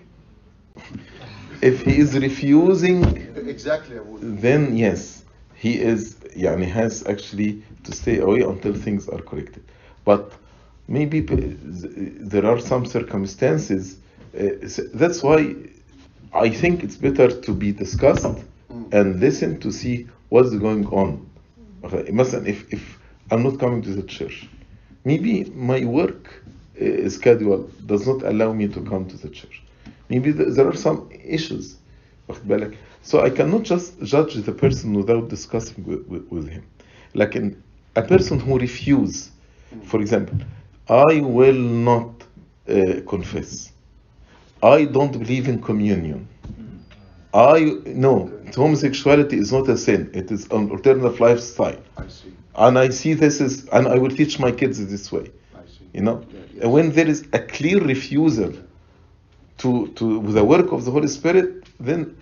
if 1.63 1.83
he 1.83 1.99
is 1.99 2.19
refusing, 2.19 3.05
exactly, 3.49 3.99
then 4.21 4.77
yes, 4.77 5.25
he 5.55 5.81
is, 5.81 6.17
Yeah, 6.35 6.57
he 6.57 6.67
has 6.67 7.07
actually 7.07 7.63
to 7.85 7.93
stay 7.93 8.19
away 8.19 8.41
until 8.41 8.75
things 8.75 9.09
are 9.09 9.23
corrected. 9.23 9.65
But 10.05 10.33
maybe 10.89 11.21
there 11.21 12.47
are 12.47 12.61
some 12.61 12.85
circumstances. 12.87 13.99
Uh, 14.39 14.49
that's 14.95 15.23
why 15.23 15.55
I 16.35 16.51
think 16.51 16.85
it's 16.85 16.97
better 16.97 17.29
to 17.29 17.53
be 17.53 17.73
discussed 17.73 18.25
mm. 18.25 18.93
and 18.93 19.19
listen 19.21 19.59
to 19.61 19.73
see 19.73 20.07
what's 20.29 20.55
going 20.55 20.87
on. 20.89 21.29
Okay, 21.85 22.05
if, 22.51 22.73
if 22.73 22.99
I'm 23.31 23.43
not 23.43 23.59
coming 23.59 23.83
to 23.83 23.91
the 23.91 24.03
church, 24.03 24.49
maybe 25.05 25.45
my 25.55 25.85
work 25.85 26.43
uh, 26.81 27.09
schedule 27.09 27.71
does 27.87 28.07
not 28.07 28.23
allow 28.23 28.53
me 28.53 28.69
to 28.69 28.81
come 28.83 29.07
to 29.09 29.17
the 29.17 29.29
church. 29.31 29.63
Maybe 30.09 30.31
there 30.31 30.69
are 30.69 30.77
some 30.77 31.09
issues. 31.13 31.77
So 33.03 33.23
I 33.23 33.31
cannot 33.31 33.63
just 33.63 34.01
judge 34.03 34.35
the 34.35 34.53
person 34.53 34.95
without 34.95 35.29
discussing 35.29 35.85
with, 35.85 36.07
with, 36.07 36.27
with 36.29 36.49
him. 36.49 36.65
Like 37.15 37.37
in, 37.37 37.63
a 37.97 38.03
person 38.03 38.39
who 38.39 38.59
refuses, 38.59 39.31
for 39.85 40.01
example, 40.01 40.39
I 40.89 41.21
will 41.21 41.55
not 41.55 42.25
uh, 42.69 43.01
confess. 43.09 43.73
I 44.63 44.85
don't 44.85 45.13
believe 45.13 45.49
in 45.49 45.61
communion. 45.63 46.29
I 47.35 47.77
no, 47.87 48.31
homosexuality 48.55 49.37
is 49.37 49.53
not 49.53 49.69
a 49.69 49.77
sin. 49.77 50.11
It 50.15 50.31
is 50.31 50.47
an 50.51 50.71
alternative 50.71 51.21
lifestyle. 51.21 51.81
I 51.97 52.09
see. 52.09 52.33
And 52.55 52.79
I 52.79 52.89
see 52.89 53.13
this 53.13 53.41
is, 53.41 53.67
and 53.69 53.87
I 53.87 53.99
will 53.99 54.11
teach 54.11 54.39
my 54.39 54.51
kids 54.51 54.85
this 54.87 55.13
way. 55.13 55.31
I 55.55 55.67
see. 55.67 55.89
You 55.93 56.01
know, 56.03 56.25
yeah, 56.33 56.41
yes. 56.55 56.67
when 56.67 56.93
there 56.93 57.07
is 57.07 57.29
a 57.35 57.39
clear 57.39 57.79
refusal 57.81 58.55
to 59.59 59.89
to 59.99 60.23
the 60.37 60.45
work 60.45 60.73
of 60.73 60.85
the 60.85 60.91
Holy 60.91 61.09
Spirit, 61.09 61.49
then 61.79 62.17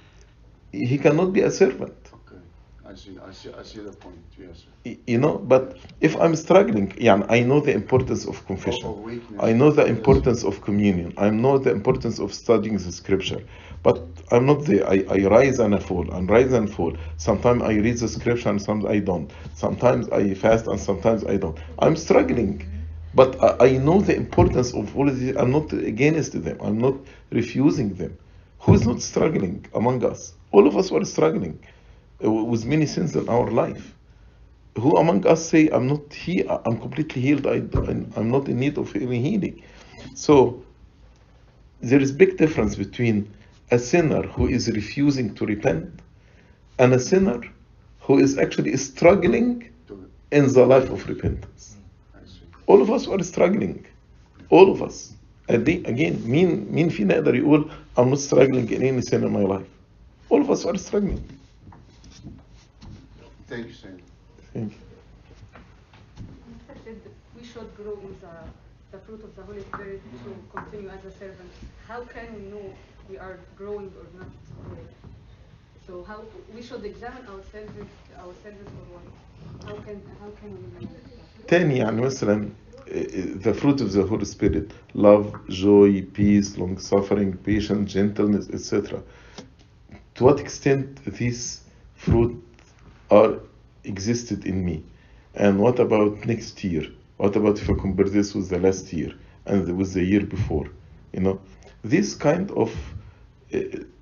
he 0.72 0.98
cannot 0.98 1.32
be 1.32 1.40
a 1.40 1.50
servant. 1.50 2.12
Okay, 2.14 2.40
I 2.84 2.94
see, 2.94 3.18
I 3.18 3.32
see, 3.32 3.50
I 3.52 3.62
see 3.62 3.80
the 3.80 3.92
point, 3.92 4.24
yes. 4.38 4.66
Y- 4.84 4.98
You 5.06 5.18
know, 5.18 5.38
but 5.38 5.76
if 6.00 6.16
I'm 6.20 6.34
struggling, 6.36 6.92
yeah, 6.98 7.22
I 7.28 7.40
know 7.40 7.60
the 7.60 7.72
importance 7.72 8.24
of 8.26 8.44
confession. 8.46 8.90
Of 8.90 8.98
weakness. 8.98 9.48
I 9.48 9.52
know 9.52 9.70
the 9.70 9.86
Yes. 9.86 9.96
importance 9.96 10.44
of 10.44 10.60
communion. 10.62 11.12
I 11.16 11.30
know 11.30 11.58
the 11.58 11.70
importance 11.70 12.18
of 12.20 12.32
studying 12.32 12.76
the 12.76 12.92
scripture. 12.92 13.42
But 13.82 13.96
I'm 14.30 14.46
not 14.46 14.64
there. 14.64 14.86
I, 14.88 15.04
I 15.08 15.18
rise 15.26 15.58
and 15.58 15.74
I 15.74 15.78
fall, 15.78 16.10
and 16.12 16.28
rise 16.30 16.52
and 16.52 16.68
fall. 16.70 16.94
Sometimes 17.16 17.62
I 17.62 17.74
read 17.74 17.98
the 17.98 18.08
scripture 18.08 18.50
and 18.50 18.60
sometimes 18.60 18.92
I 18.96 18.98
don't. 19.00 19.32
Sometimes 19.54 20.08
I 20.10 20.34
fast 20.34 20.66
and 20.66 20.80
sometimes 20.80 21.24
I 21.24 21.36
don't. 21.36 21.58
I'm 21.78 21.96
struggling. 21.96 22.62
But 23.14 23.42
I, 23.42 23.66
I 23.66 23.76
know 23.78 24.00
the 24.00 24.16
importance 24.16 24.74
of 24.74 24.96
all 24.96 25.08
of 25.08 25.18
this. 25.20 25.36
I'm 25.36 25.50
not 25.50 25.72
against 25.72 26.32
them. 26.42 26.58
I'm 26.60 26.78
not 26.78 26.96
refusing 27.30 27.94
them. 27.94 28.16
Who 28.60 28.74
is 28.74 28.86
not 28.86 29.02
struggling 29.02 29.66
among 29.74 30.04
us? 30.04 30.34
All 30.52 30.66
of 30.66 30.76
us 30.76 30.90
are 30.90 31.04
struggling 31.04 31.58
uh, 32.24 32.30
with 32.30 32.64
many 32.64 32.86
sins 32.86 33.14
in 33.16 33.28
our 33.28 33.50
life 33.50 33.94
who 34.76 34.96
among 34.96 35.24
us 35.26 35.48
say 35.48 35.68
i'm 35.68 35.86
not 35.86 36.12
he 36.12 36.44
i'm 36.48 36.78
completely 36.80 37.22
healed 37.22 37.46
I, 37.46 37.62
i'm 38.16 38.30
not 38.30 38.48
in 38.48 38.58
need 38.58 38.76
of 38.76 38.94
any 38.96 39.20
healing 39.20 39.62
so 40.14 40.64
there 41.80 42.00
is 42.00 42.10
big 42.10 42.36
difference 42.38 42.74
between 42.74 43.32
a 43.70 43.78
sinner 43.78 44.22
who 44.22 44.48
is 44.48 44.68
refusing 44.70 45.34
to 45.36 45.46
repent 45.46 46.00
and 46.78 46.92
a 46.92 46.98
sinner 46.98 47.40
who 48.00 48.18
is 48.18 48.38
actually 48.38 48.76
struggling 48.76 49.70
in 50.30 50.52
the 50.52 50.66
life 50.66 50.90
of 50.90 51.06
repentance 51.08 51.73
all 52.67 52.81
of 52.81 52.89
us 52.91 53.07
are 53.07 53.23
struggling 53.23 53.85
all 54.49 54.71
of 54.71 54.81
us 54.81 55.13
Adi- 55.49 55.83
again 55.85 56.15
مين 56.25 56.67
مين 56.71 56.89
فينا 56.89 57.15
يقدر 57.15 57.35
يقول 57.35 57.69
I'm 57.97 58.09
not 58.09 58.19
struggling 58.19 58.69
in 58.71 58.81
any 58.83 59.01
sin 59.01 59.23
in 59.23 59.31
my 59.31 59.43
life 59.43 59.67
all 60.29 60.41
of 60.41 60.49
us 60.51 60.65
are 60.65 60.77
struggling 60.77 61.21
Thank 63.47 63.67
you, 63.67 63.73
Saint. 63.73 63.99
Thank 64.53 64.73
you. 64.73 64.77
said 66.83 67.01
we 67.35 67.43
should 67.43 67.75
grow 67.75 67.93
in 68.03 68.15
the, 68.21 68.35
the 68.91 68.99
fruit 69.05 69.23
of 69.23 69.35
the 69.35 69.43
Holy 69.43 69.63
Spirit 69.63 70.01
to 70.23 70.31
continue 70.55 70.89
as 70.89 71.03
a 71.05 71.11
servant. 71.11 71.51
How 71.87 72.03
can 72.03 72.33
we 72.35 72.41
know 72.51 72.73
we 73.09 73.17
are 73.17 73.39
growing 73.55 73.91
or 73.99 74.05
not 74.17 74.29
growing? 74.63 74.87
So 75.87 76.03
how 76.03 76.23
we 76.53 76.61
should 76.61 76.85
examine 76.85 77.25
ourselves 77.27 77.73
ourselves 78.17 78.69
or 78.79 78.85
what? 78.93 79.07
How 79.65 79.75
can 79.81 80.01
how 80.19 80.29
can 80.39 80.51
we 80.53 80.85
know? 80.85 80.87
تاني 81.47 81.77
يعني 81.77 82.01
مثلا 82.01 82.49
the 82.89 83.53
fruit 83.53 83.81
of 83.81 83.91
the 83.93 84.03
Holy 84.03 84.25
Spirit 84.25 84.71
love 84.95 85.25
joy 85.47 86.01
peace 86.13 86.57
long 86.57 86.77
suffering 86.79 87.33
patience 87.33 87.93
gentleness 87.93 88.49
etc 88.49 89.01
to 90.15 90.23
what 90.23 90.39
extent 90.39 91.03
these 91.05 91.61
fruit 91.95 92.33
are 93.11 93.33
existed 93.83 94.45
in 94.45 94.65
me 94.65 94.83
and 95.35 95.59
what 95.59 95.79
about 95.79 96.25
next 96.25 96.63
year 96.63 96.85
what 97.17 97.35
about 97.35 97.59
if 97.59 97.69
I 97.69 97.73
compare 97.73 98.09
this 98.09 98.33
with 98.33 98.49
the 98.49 98.59
last 98.59 98.91
year 98.91 99.13
and 99.45 99.77
with 99.77 99.93
the 99.93 100.03
year 100.03 100.25
before 100.25 100.67
you 101.13 101.21
know 101.21 101.39
this 101.83 102.15
kind 102.15 102.49
of 102.51 102.73
uh, 103.53 103.59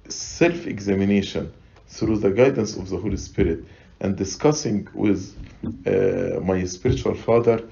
self-examination 0.08 1.52
through 1.88 2.18
the 2.20 2.32
guidance 2.32 2.76
of 2.76 2.90
the 2.90 2.98
Holy 2.98 3.18
Spirit 3.18 3.66
and 4.03 4.17
discussing 4.17 4.89
with 4.95 5.23
uh, 5.87 6.41
my 6.43 6.65
spiritual 6.67 7.17
father, 7.17 7.71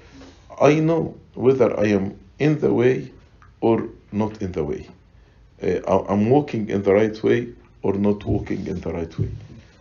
I 0.61 0.75
know 0.79 1.21
whether 1.35 1.79
I 1.79 1.87
am 1.87 2.19
in 2.39 2.59
the 2.59 2.73
way 2.73 3.13
or 3.61 3.89
not 4.11 4.41
in 4.41 4.53
the 4.53 4.63
way. 4.65 4.95
Uh, 5.63 5.81
I'm 6.09 6.29
walking 6.29 6.69
in 6.69 6.83
the 6.83 6.93
right 6.93 7.23
way 7.23 7.53
or 7.83 7.93
not 7.95 8.25
walking 8.25 8.67
in 8.67 8.81
the 8.81 8.93
right 8.93 9.19
way. 9.19 9.31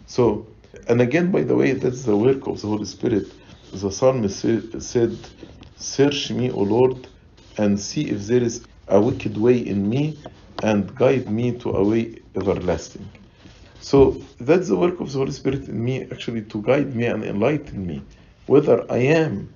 So, 0.07 0.49
and 0.89 1.01
again, 1.03 1.33
by 1.33 1.43
the 1.45 1.57
way, 1.57 1.75
that's 1.75 2.05
the 2.05 2.17
work 2.17 2.49
of 2.49 2.61
the 2.63 2.69
Holy 2.69 2.87
Spirit. 2.87 3.35
The 3.73 3.91
psalmist 3.93 4.41
said, 4.81 5.29
Search 5.77 6.33
me, 6.33 6.51
O 6.51 6.61
Lord, 6.63 7.09
and 7.59 7.81
see 7.81 8.11
if 8.11 8.27
there 8.27 8.43
is 8.43 8.67
a 8.89 9.01
wicked 9.01 9.39
way 9.39 9.59
in 9.59 9.89
me, 9.89 10.21
and 10.63 10.95
guide 10.97 11.31
me 11.31 11.59
to 11.61 11.71
a 11.71 11.85
way 11.85 12.19
everlasting. 12.37 13.15
So 13.81 14.23
that's 14.39 14.69
the 14.69 14.77
work 14.77 15.01
of 15.01 15.11
the 15.11 15.19
Holy 15.19 15.33
Spirit 15.33 15.69
in 15.69 15.83
me, 15.83 16.03
actually, 16.03 16.43
to 16.43 16.63
guide 16.63 16.95
me 16.95 17.07
and 17.07 17.25
enlighten 17.25 17.87
me. 17.87 18.03
Whether 18.47 18.85
I 18.93 18.99
am 18.99 19.53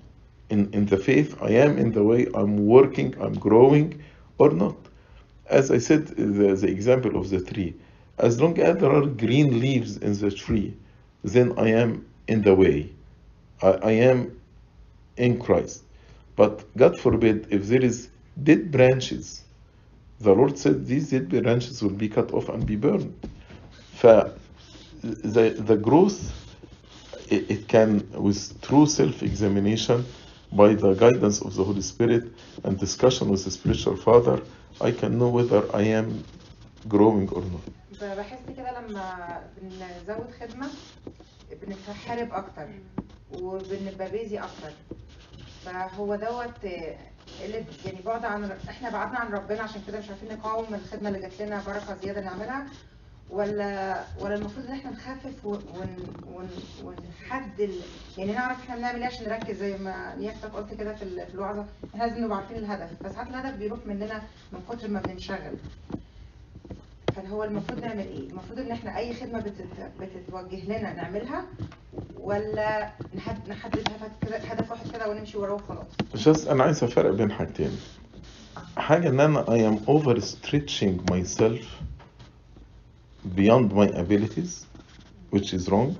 in, 0.50 0.72
in 0.72 0.86
the 0.86 0.96
faith, 0.96 1.36
I 1.42 1.50
am 1.50 1.78
in 1.78 1.92
the 1.92 2.02
way, 2.02 2.26
I'm 2.34 2.66
working, 2.66 3.14
I'm 3.20 3.34
growing, 3.34 4.02
or 4.38 4.50
not. 4.50 4.76
As 5.50 5.70
I 5.70 5.78
said, 5.78 6.06
the, 6.06 6.54
the 6.54 6.68
example 6.68 7.16
of 7.16 7.28
the 7.28 7.40
tree, 7.40 7.74
as 8.18 8.40
long 8.40 8.58
as 8.60 8.78
there 8.78 8.92
are 8.92 9.06
green 9.06 9.60
leaves 9.60 9.98
in 9.98 10.16
the 10.18 10.30
tree, 10.30 10.74
then 11.22 11.58
I 11.58 11.68
am 11.68 12.06
in 12.28 12.42
the 12.42 12.54
way. 12.54 12.90
I, 13.62 13.68
I 13.68 13.90
am 13.92 14.40
in 15.16 15.38
Christ. 15.38 15.82
But 16.36 16.64
God 16.76 16.98
forbid, 16.98 17.48
if 17.50 17.66
there 17.66 17.82
is 17.84 18.08
dead 18.42 18.70
branches, 18.70 19.44
the 20.20 20.32
Lord 20.32 20.58
said 20.58 20.86
these 20.86 21.10
dead 21.10 21.28
branches 21.28 21.82
will 21.82 21.90
be 21.90 22.08
cut 22.08 22.32
off 22.32 22.48
and 22.48 22.64
be 22.64 22.76
burned. 22.76 23.14
ف 24.00 24.06
the, 25.36 25.44
the 25.70 25.76
growth 25.88 26.20
it, 27.34 27.42
it 27.54 27.62
can 27.74 27.90
with 28.26 28.40
true 28.66 28.86
self-examination 28.86 29.98
by 30.52 30.70
the 30.84 30.92
guidance 31.04 31.38
of 31.46 31.50
the 31.58 31.64
Holy 31.68 31.82
Spirit 31.92 32.24
and 32.64 32.72
discussion 32.86 33.24
with 33.32 33.42
the 33.44 33.50
spiritual 33.50 33.96
father 33.96 34.36
I 34.88 34.90
can 35.00 35.12
know 35.18 35.28
whether 35.38 35.60
I 35.82 35.84
am 36.00 36.08
growing 36.88 37.28
or 37.36 37.42
not 37.54 37.64
بحس 38.16 38.38
كده 38.56 38.80
لما 38.80 39.40
بنزود 39.62 40.26
خدمة 40.40 40.66
بنتحارب 41.62 42.28
أكتر 42.32 42.68
وبنبقى 43.32 44.10
بيزي 44.10 44.38
أكتر 44.38 44.72
فهو 45.64 46.14
دوت 46.16 46.64
يعني 47.84 48.02
بعد 48.06 48.24
عن 48.24 48.50
إحنا 48.68 48.90
بعدنا 48.90 49.18
عن 49.18 49.32
ربنا 49.32 49.62
عشان 49.62 49.82
كده 49.86 49.98
مش 49.98 50.08
عارفين 50.08 50.28
نقاوم 50.32 50.74
الخدمة 50.74 51.08
اللي 51.08 51.20
جات 51.20 51.42
لنا 51.42 51.62
بركة 51.66 51.96
زيادة 52.02 52.20
نعملها 52.20 52.66
ولا 53.30 54.00
ولا 54.20 54.34
المفروض 54.34 54.66
إن 54.66 54.72
إحنا 54.72 54.90
نخفف 54.90 55.44
ون 55.46 55.62
ون 56.34 56.48
ونحد 56.84 57.60
ال... 57.60 57.70
يعني 58.18 58.32
نعرف 58.32 58.58
إحنا 58.62 58.76
بنعمل 58.76 58.98
إيه 59.00 59.06
عشان 59.06 59.24
نركز 59.28 59.56
زي 59.56 59.78
ما 59.78 60.14
نيافتك 60.18 60.50
قلت 60.52 60.74
كده 60.74 60.94
في 60.94 61.02
ال- 61.02 61.26
في 61.26 61.34
الوعظة. 61.34 61.64
لازم 61.94 62.24
نبقى 62.24 62.36
عارفين 62.38 62.56
الهدف 62.56 62.90
فساعات 63.04 63.28
الهدف 63.28 63.56
بيروح 63.56 63.78
مننا 63.86 64.22
من 64.52 64.58
كتر 64.70 64.88
ما 64.88 65.00
بننشغل 65.00 65.54
فهو 67.16 67.44
المفروض 67.44 67.80
نعمل 67.84 68.06
إيه؟ 68.06 68.28
المفروض 68.30 68.58
إن 68.58 68.70
إحنا 68.70 68.98
أي 68.98 69.14
خدمة 69.14 69.40
بتت... 69.40 69.66
بتتوجه 70.00 70.64
لنا 70.64 70.92
نعملها 70.92 71.44
ولا 72.20 72.90
نحد... 73.16 73.48
نحدد 73.48 73.88
هدف 73.88 74.50
هدف 74.50 74.70
واحد 74.70 74.90
كده 74.92 75.08
ونمشي 75.10 75.38
وراه 75.38 75.54
وخلاص؟ 75.54 75.86
just 76.24 76.48
أنا 76.48 76.64
عايز 76.64 76.84
أفرق 76.84 77.10
بين 77.10 77.32
حاجتين. 77.32 77.78
حاجة 78.76 79.08
إن 79.08 79.20
أنا 79.20 79.44
I 79.44 79.72
am 79.74 79.86
overstretching 79.88 81.12
myself 81.12 81.64
beyond 83.35 83.71
my 83.73 83.87
abilities 84.03 84.65
which 85.29 85.53
is 85.53 85.69
wrong 85.69 85.97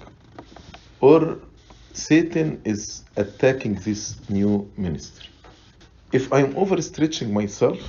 or 1.02 1.38
Satan 1.94 2.62
is 2.66 3.04
attacking 3.18 3.76
this 3.88 4.02
new 4.30 4.70
ministry 4.78 5.28
if 6.12 6.32
I'm 6.34 6.54
overstretching 6.54 7.30
myself 7.32 7.80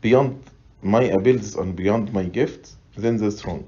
beyond 0.00 0.42
my 0.82 1.02
abilities 1.02 1.54
and 1.56 1.76
beyond 1.76 2.12
my 2.12 2.24
gifts 2.24 2.76
then 2.96 3.16
that's 3.16 3.44
wrong 3.46 3.64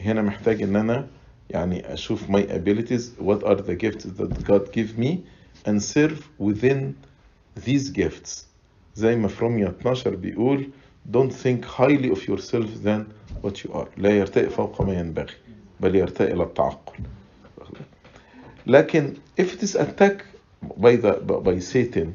هنا 0.00 0.22
محتاج 0.22 0.62
ان 0.62 0.76
انا 0.76 1.08
يعني 1.50 1.92
اشوف 1.92 2.28
my 2.30 2.42
abilities 2.42 3.02
what 3.20 3.42
are 3.44 3.56
the 3.62 3.74
gifts 3.74 4.04
that 4.04 4.44
God 4.44 4.72
give 4.72 4.98
me 4.98 5.24
and 5.66 5.82
serve 5.82 6.28
within 6.38 6.94
these 7.66 7.90
gifts 7.90 8.44
زي 8.94 9.16
ما 9.16 9.28
في 9.28 9.40
رومية 9.44 9.66
12 9.68 10.14
بيقول 10.16 10.70
don't 11.10 11.30
think 11.30 11.64
highly 11.64 12.10
of 12.10 12.26
yourself 12.28 12.66
than 12.82 13.12
what 13.40 13.64
you 13.64 13.72
are 13.72 13.88
لا 13.96 14.10
يرتقي 14.10 14.50
فوق 14.50 14.82
ما 14.82 14.94
ينبغي 14.94 15.34
بل 15.80 15.96
يرتقي 15.96 16.32
إلى 16.32 16.42
التعقل 16.42 16.94
لكن 18.66 19.14
if 19.36 19.54
it 19.54 19.62
is 19.62 19.74
attack 19.76 20.24
by 20.76 20.96
the 20.96 21.12
by 21.44 21.58
Satan 21.58 22.14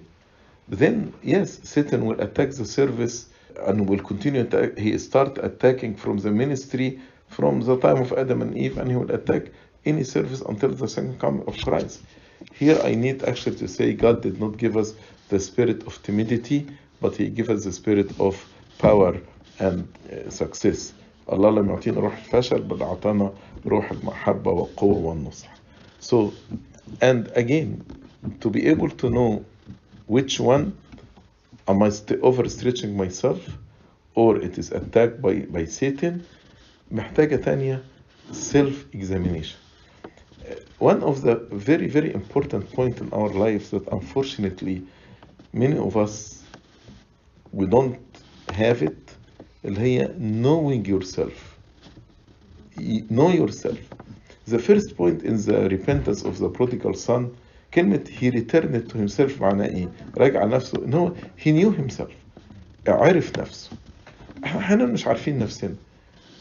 then 0.69 1.13
yes 1.23 1.59
Satan 1.63 2.05
will 2.05 2.19
attack 2.21 2.51
the 2.51 2.65
service 2.65 3.27
and 3.67 3.87
will 3.89 3.99
continue 3.99 4.43
to 4.45 4.73
he 4.77 4.97
start 4.97 5.37
attacking 5.41 5.95
from 5.95 6.17
the 6.17 6.31
ministry 6.31 6.99
from 7.27 7.61
the 7.61 7.77
time 7.79 7.97
of 8.01 8.13
Adam 8.13 8.41
and 8.41 8.57
Eve 8.57 8.77
and 8.77 8.91
he 8.91 8.95
will 8.97 9.11
attack 9.11 9.43
any 9.85 10.03
service 10.03 10.41
until 10.41 10.69
the 10.69 10.87
second 10.87 11.19
coming 11.19 11.43
of 11.47 11.59
Christ 11.61 12.01
here 12.53 12.79
I 12.83 12.93
need 12.95 13.23
actually 13.23 13.55
to 13.57 13.67
say 13.67 13.93
God 13.93 14.21
did 14.21 14.39
not 14.39 14.57
give 14.57 14.77
us 14.77 14.93
the 15.29 15.39
spirit 15.39 15.85
of 15.87 16.01
timidity 16.03 16.67
but 17.01 17.15
he 17.15 17.29
gave 17.29 17.49
us 17.49 17.63
the 17.63 17.71
spirit 17.71 18.09
of 18.19 18.33
power 18.79 19.15
and 19.59 19.87
uh, 20.11 20.29
success 20.29 20.93
الله 21.31 21.49
لم 21.51 21.69
يعطينا 21.69 21.99
روح 21.99 22.17
الفشل 22.17 22.61
بل 22.61 22.81
أعطانا 22.83 23.33
روح 23.65 23.91
المحبة 23.91 24.51
والقوة 24.51 24.97
والنصح 24.97 25.55
so 26.01 26.31
and 27.01 27.31
again 27.35 27.81
to 28.41 28.49
be 28.49 28.67
able 28.67 28.89
to 28.89 29.09
know 29.09 29.43
which 30.07 30.39
one 30.39 30.73
am 31.67 31.81
I 31.83 31.89
st- 31.89 32.21
overstretching 32.21 32.93
myself 32.95 33.39
or 34.15 34.37
it 34.37 34.57
is 34.57 34.71
attacked 34.71 35.21
by, 35.21 35.33
by 35.49 35.65
Satan 35.65 36.21
محتاجة 36.91 37.35
تانية 37.35 37.83
self 38.31 38.85
examination 38.93 39.57
one 40.79 41.01
of 41.03 41.21
the 41.21 41.35
very 41.51 41.87
very 41.87 42.13
important 42.13 42.69
point 42.73 42.99
in 42.99 43.09
our 43.13 43.29
lives 43.29 43.69
that 43.69 43.87
unfortunately 43.87 44.81
many 45.53 45.77
of 45.77 45.95
us 45.95 46.43
we 47.53 47.65
don't 47.65 47.97
it 48.52 49.10
اللي 49.64 49.80
هي 49.80 50.06
knowing 50.18 50.86
yourself. 50.88 51.58
Know 53.10 53.30
yourself. 53.30 53.78
The 54.48 54.58
first 54.58 54.96
point 54.96 55.22
in 55.22 55.36
the 55.46 55.68
repentance 55.68 56.22
of 56.22 56.38
the 56.38 56.48
prodigal 56.48 56.94
son 56.94 57.26
كلمة 57.74 58.04
he 58.20 58.30
returned 58.30 58.88
to 58.90 58.98
himself 58.98 59.40
معناه 59.40 59.66
إيه؟ 59.66 59.88
راجع 60.18 60.44
نفسه 60.44 60.84
إن 60.84 60.94
هو 60.94 61.12
he 61.44 61.48
knew 61.48 61.70
himself. 61.72 62.12
عرف 62.88 63.38
نفسه. 63.38 63.70
إحنا 64.44 64.84
مش 64.86 65.06
عارفين 65.06 65.38
نفسنا. 65.38 65.74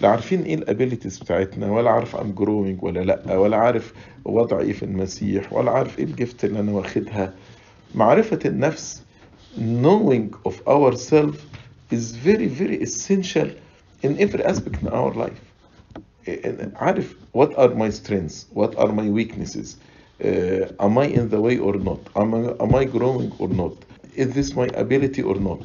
لا 0.01 0.09
عارفين 0.09 0.41
إيه 0.43 0.55
الابيليتيز 0.55 1.19
بتاعتنا 1.19 1.71
ولا 1.71 1.89
عارف 1.89 2.15
ام 2.15 2.31
جروينج 2.31 2.83
ولا 2.83 2.99
لأ 2.99 3.37
ولا 3.37 3.57
عارف 3.57 3.93
وضعي 4.25 4.65
إيه 4.65 4.73
في 4.73 4.83
المسيح 4.83 5.53
ولا 5.53 5.71
عارف 5.71 5.99
إيه 5.99 6.05
الجفت 6.05 6.45
اللي 6.45 6.59
أنا 6.59 6.71
واخدها. 6.71 7.33
معرفة 7.95 8.39
النفس 8.45 9.01
knowing 9.57 10.49
of 10.49 10.53
ourselves 10.67 11.37
is 11.90 12.12
very 12.28 12.46
very 12.46 12.76
essential 12.82 13.48
in 14.02 14.18
every 14.18 14.42
aspect 14.44 14.82
in 14.82 14.88
our 14.88 15.12
life 15.14 15.40
عارف 16.76 17.14
what 17.32 17.54
are 17.58 17.74
my 17.74 17.90
strengths 17.90 18.46
what 18.54 18.76
are 18.78 18.92
my 18.92 19.08
weaknesses 19.11 19.76
uh, 20.24 20.85
am 20.87 20.98
I 20.98 21.06
in 21.06 21.28
the 21.28 21.40
way 21.40 21.58
or 21.58 21.74
not 21.74 22.00
am 22.16 22.35
I, 22.35 22.54
am 22.64 22.74
I 22.74 22.85
growing 22.85 23.32
or 23.38 23.48
not 23.48 23.74
is 24.14 24.28
this 24.35 24.54
my 24.54 24.66
ability 24.85 25.22
or 25.22 25.37
not 25.37 25.61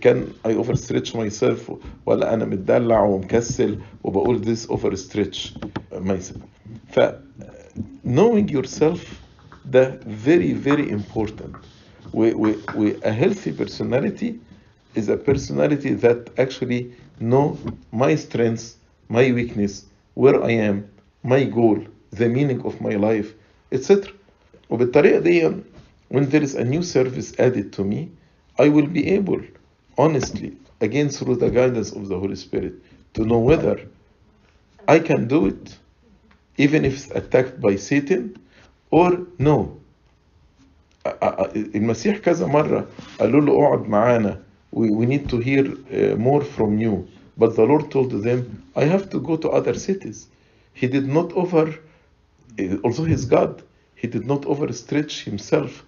can 0.00 0.34
I 0.44 0.52
overstretch 0.54 1.14
myself 1.14 1.70
ولا 2.06 2.34
أنا 2.34 2.44
متدلع 2.44 3.00
ومكسل 3.02 3.78
وبقول 4.04 4.44
this 4.44 4.66
overstretch 4.66 5.52
myself 5.92 6.40
ف 6.92 7.00
knowing 8.04 8.48
yourself 8.48 9.00
ده 9.64 10.00
very 10.06 10.52
very 10.52 10.90
important 10.90 11.54
و, 12.14 12.30
و, 12.46 12.54
و 12.76 12.90
a 13.04 13.12
healthy 13.12 13.52
personality 13.52 14.32
is 14.94 15.08
a 15.08 15.16
personality 15.16 15.94
that 15.94 16.30
actually 16.38 16.92
know 17.20 17.56
my 17.92 18.14
strengths 18.14 18.76
my 19.08 19.30
weakness 19.32 19.84
where 20.14 20.42
I 20.42 20.52
am 20.52 20.88
my 21.22 21.44
goal 21.44 21.78
the 22.10 22.28
meaning 22.28 22.60
of 22.62 22.80
my 22.80 22.94
life 22.96 23.34
etc 23.72 24.12
وبالطريقة 24.70 25.18
دي 25.20 25.62
when 26.10 26.28
there 26.28 26.42
is 26.42 26.54
a 26.54 26.64
new 26.64 26.82
service 26.82 27.38
added 27.38 27.72
to 27.72 27.84
me 27.84 28.10
I 28.58 28.68
will 28.68 28.86
be 28.86 29.08
able 29.08 29.40
honestly 29.98 30.56
again 30.80 31.08
through 31.08 31.36
the 31.36 31.50
guidance 31.50 31.92
of 31.92 32.08
the 32.08 32.18
Holy 32.18 32.36
Spirit 32.36 32.74
to 33.14 33.24
know 33.24 33.38
whether 33.38 33.76
I 34.88 34.98
can 34.98 35.28
do 35.28 35.46
it 35.46 35.78
even 36.56 36.84
if 36.84 36.92
it's 36.94 37.10
attacked 37.10 37.60
by 37.60 37.76
Satan 37.76 38.38
or 38.90 39.26
no 39.38 39.76
المسيح 41.74 42.18
كذا 42.18 42.46
مرة 42.46 42.86
قالوا 43.20 43.40
له 43.40 43.52
اقعد 43.52 43.88
معانا 43.88 44.40
we, 44.74 44.90
we 44.90 45.06
need 45.06 45.28
to 45.28 45.38
hear 45.38 45.64
uh, 45.66 46.16
more 46.16 46.42
from 46.42 46.78
you 46.78 47.08
but 47.36 47.56
the 47.56 47.62
Lord 47.64 47.90
told 47.90 48.10
them 48.10 48.62
I 48.76 48.84
have 48.84 49.10
to 49.10 49.20
go 49.20 49.36
to 49.36 49.48
other 49.50 49.74
cities 49.74 50.28
he 50.72 50.86
did 50.86 51.06
not 51.06 51.32
over 51.32 51.74
although 52.84 53.04
he's 53.04 53.24
God 53.24 53.62
he 53.94 54.06
did 54.06 54.26
not 54.26 54.42
overstretch 54.42 55.24
himself 55.24 55.84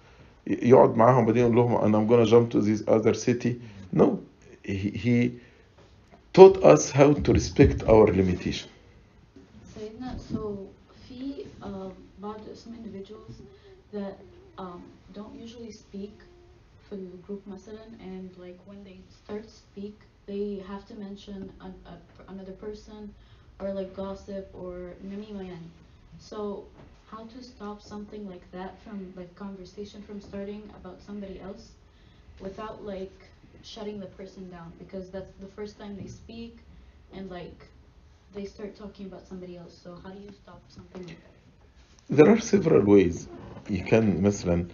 يقعد 0.47 0.95
معاهم 0.97 1.25
بعدين 1.25 1.43
يقول 1.43 1.55
لهم 1.55 1.77
and 1.81 1.95
I'm 1.95 2.07
gonna 2.07 2.25
jump 2.25 2.51
to 2.51 2.61
this 2.61 2.83
other 2.87 3.13
city 3.13 3.61
no 3.91 4.19
he, 4.63 4.89
he 4.89 5.39
taught 6.33 6.63
us 6.63 6.91
how 6.91 7.13
to 7.13 7.33
respect 7.33 7.83
our 7.83 8.07
limitation 8.07 8.69
سيدنا 9.75 10.17
so 10.17 10.67
في 11.07 11.45
uh, 11.61 11.91
بعض 12.21 12.39
some 12.55 12.73
individuals 12.75 13.41
that 13.93 14.17
um, 14.57 14.81
don't 15.13 15.35
usually 15.35 15.71
speak 15.71 16.11
في 16.89 16.95
الجروب 16.95 17.41
مثلا 17.47 17.85
and 17.99 18.37
like 18.37 18.59
when 18.67 18.83
they 18.83 18.97
start 19.23 19.43
to 19.43 19.49
speak 19.49 19.95
they 20.25 20.63
have 20.67 20.85
to 20.87 20.95
mention 20.95 21.51
an, 21.61 21.73
a, 21.85 22.31
another 22.31 22.53
person 22.53 23.13
or 23.59 23.73
like 23.73 23.95
gossip 23.95 24.45
or 24.53 24.93
نميمة 25.03 25.41
يعني 25.41 25.69
so 26.19 26.63
how 27.11 27.23
to 27.25 27.43
stop 27.43 27.81
something 27.81 28.27
like 28.29 28.45
that 28.51 28.71
from 28.83 29.13
like 29.15 29.33
conversation 29.35 30.01
from 30.01 30.21
starting 30.21 30.63
about 30.79 31.01
somebody 31.01 31.39
else 31.39 31.71
without 32.39 32.83
like 32.85 33.17
shutting 33.63 33.99
the 33.99 34.11
person 34.19 34.49
down 34.49 34.71
because 34.79 35.09
that's 35.09 35.33
the 35.39 35.47
first 35.57 35.77
time 35.79 35.95
they 36.01 36.07
speak 36.07 36.57
and 37.15 37.29
like 37.29 37.59
they 38.35 38.45
start 38.45 38.75
talking 38.75 39.05
about 39.05 39.27
somebody 39.27 39.57
else 39.57 39.75
so 39.83 39.89
how 40.03 40.09
do 40.09 40.19
you 40.19 40.31
stop 40.43 40.61
something 40.67 41.03
like 41.07 41.21
that 41.25 42.17
there 42.17 42.29
are 42.33 42.39
several 42.39 42.83
ways 42.83 43.27
you 43.69 43.83
can 43.83 44.21
مثلا 44.23 44.67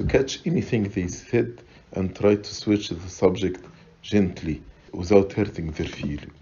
to 0.00 0.06
catch 0.06 0.40
anything 0.46 0.84
they 0.84 1.06
said 1.06 1.62
and 1.92 2.16
try 2.16 2.34
to 2.34 2.54
switch 2.54 2.88
the 2.88 3.10
subject 3.10 3.62
gently 4.00 4.62
without 4.92 5.30
hurting 5.30 5.70
their 5.72 5.88
feeling. 5.88 6.32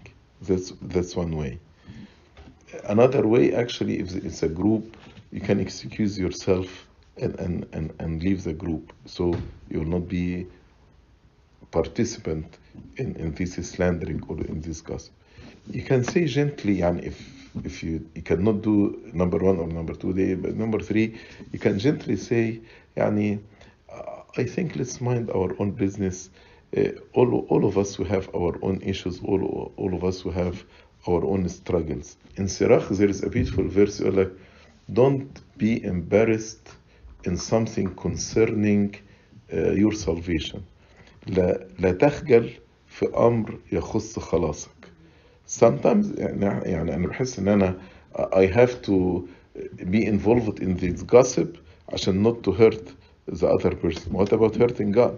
That's 0.41 0.71
that's 0.93 1.13
one 1.17 1.35
way. 1.35 1.59
Another 2.85 3.27
way 3.27 3.53
actually 3.53 3.99
if 3.99 4.15
it's 4.15 4.43
a 4.43 4.47
group 4.47 4.95
you 5.31 5.41
can 5.41 5.59
excuse 5.59 6.17
yourself 6.17 6.87
and, 7.17 7.37
and, 7.37 7.67
and, 7.73 7.93
and 7.99 8.23
leave 8.23 8.45
the 8.45 8.53
group. 8.53 8.93
So 9.05 9.35
you 9.69 9.79
will 9.79 9.93
not 9.97 10.07
be 10.07 10.47
participant 11.71 12.59
in, 12.95 13.17
in 13.17 13.33
this 13.33 13.55
slandering 13.71 14.23
or 14.29 14.37
in 14.37 14.61
this 14.61 14.79
gossip 14.79 15.13
you 15.70 15.82
can 15.82 16.04
say 16.04 16.24
gently 16.26 16.82
and 16.82 17.02
if 17.04 17.16
if 17.64 17.82
you, 17.84 18.04
you 18.16 18.22
cannot 18.22 18.62
do 18.62 19.00
number 19.12 19.38
one 19.38 19.58
or 19.58 19.66
number 19.68 19.94
two 19.94 20.12
day 20.12 20.34
but 20.34 20.56
number 20.56 20.80
three 20.80 21.16
you 21.52 21.58
can 21.58 21.78
gently 21.78 22.16
say 22.16 22.60
يعني 22.96 23.38
uh, 23.92 24.22
I 24.36 24.44
think 24.44 24.76
let's 24.76 25.00
mind 25.00 25.30
our 25.30 25.54
own 25.60 25.70
business 25.72 26.30
uh, 26.76 26.90
all, 27.12 27.46
all 27.48 27.64
of 27.64 27.78
us 27.78 27.94
who 27.94 28.04
have 28.04 28.28
our 28.34 28.58
own 28.62 28.80
issues 28.82 29.20
all, 29.22 29.72
all 29.76 29.94
of 29.94 30.02
us 30.04 30.20
who 30.20 30.30
have 30.30 30.64
our 31.08 31.24
own 31.24 31.48
struggles 31.48 32.16
in 32.36 32.48
Sirach 32.48 32.88
there 32.88 33.08
is 33.08 33.22
a 33.22 33.28
beautiful 33.28 33.64
verse 33.68 34.00
يقول 34.00 34.16
لك 34.16 34.32
don't 34.92 35.40
be 35.58 35.82
embarrassed 35.84 36.68
in 37.24 37.36
something 37.36 37.94
concerning 37.94 38.94
uh, 39.52 39.70
your 39.72 39.92
salvation 39.92 40.60
لا, 41.26 41.66
لا 41.78 41.92
تخجل 41.92 42.50
في 42.88 43.06
أمر 43.16 43.58
يخص 43.72 44.18
خلاصك 44.18 44.70
sometimes 45.48 46.18
يعني, 46.18 46.70
يعني 46.70 46.94
أنا 46.94 47.06
بحس 47.06 47.38
إن 47.38 47.48
أنا 47.48 47.78
I 48.16 48.46
have 48.46 48.82
to 48.82 49.28
be 49.90 50.04
involved 50.06 50.60
in 50.60 50.76
this 50.76 51.02
gossip 51.02 51.58
عشان 51.88 52.22
not 52.22 52.42
to 52.44 52.52
hurt 52.52 52.94
the 53.26 53.46
other 53.46 53.74
person 53.74 54.12
what 54.12 54.32
about 54.32 54.56
hurting 54.56 54.92
God 54.92 55.16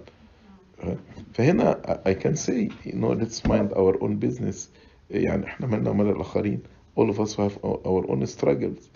فهنا 1.34 2.02
I 2.06 2.14
can 2.14 2.36
say 2.36 2.70
you 2.84 2.92
know 2.92 3.12
let's 3.12 3.44
mind 3.44 3.72
our 3.72 4.02
own 4.02 4.16
business 4.16 4.68
يعني 5.10 5.44
احنا 5.46 5.66
مالنا 5.66 5.90
ومال 5.90 6.08
الآخرين 6.08 6.60
all 6.98 7.10
of 7.10 7.20
us 7.20 7.34
have 7.36 7.58
our 7.64 8.10
own 8.10 8.26
struggles 8.26 8.90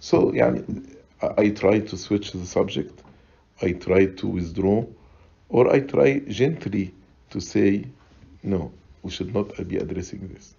so 0.00 0.34
يعني 0.34 0.64
I 1.22 1.48
try 1.50 1.78
to 1.78 1.96
switch 1.96 2.32
the 2.32 2.46
subject 2.46 3.02
I 3.62 3.72
try 3.72 4.06
to 4.06 4.26
withdraw 4.26 4.84
or 5.48 5.72
I 5.72 5.80
try 5.80 6.18
gently 6.28 6.92
to 7.30 7.40
say 7.40 7.84
no 8.42 8.72
we 9.03 9.11
should 9.11 9.33
not 9.33 9.55
be 9.67 9.77
addressing 9.77 10.27
this 10.27 10.55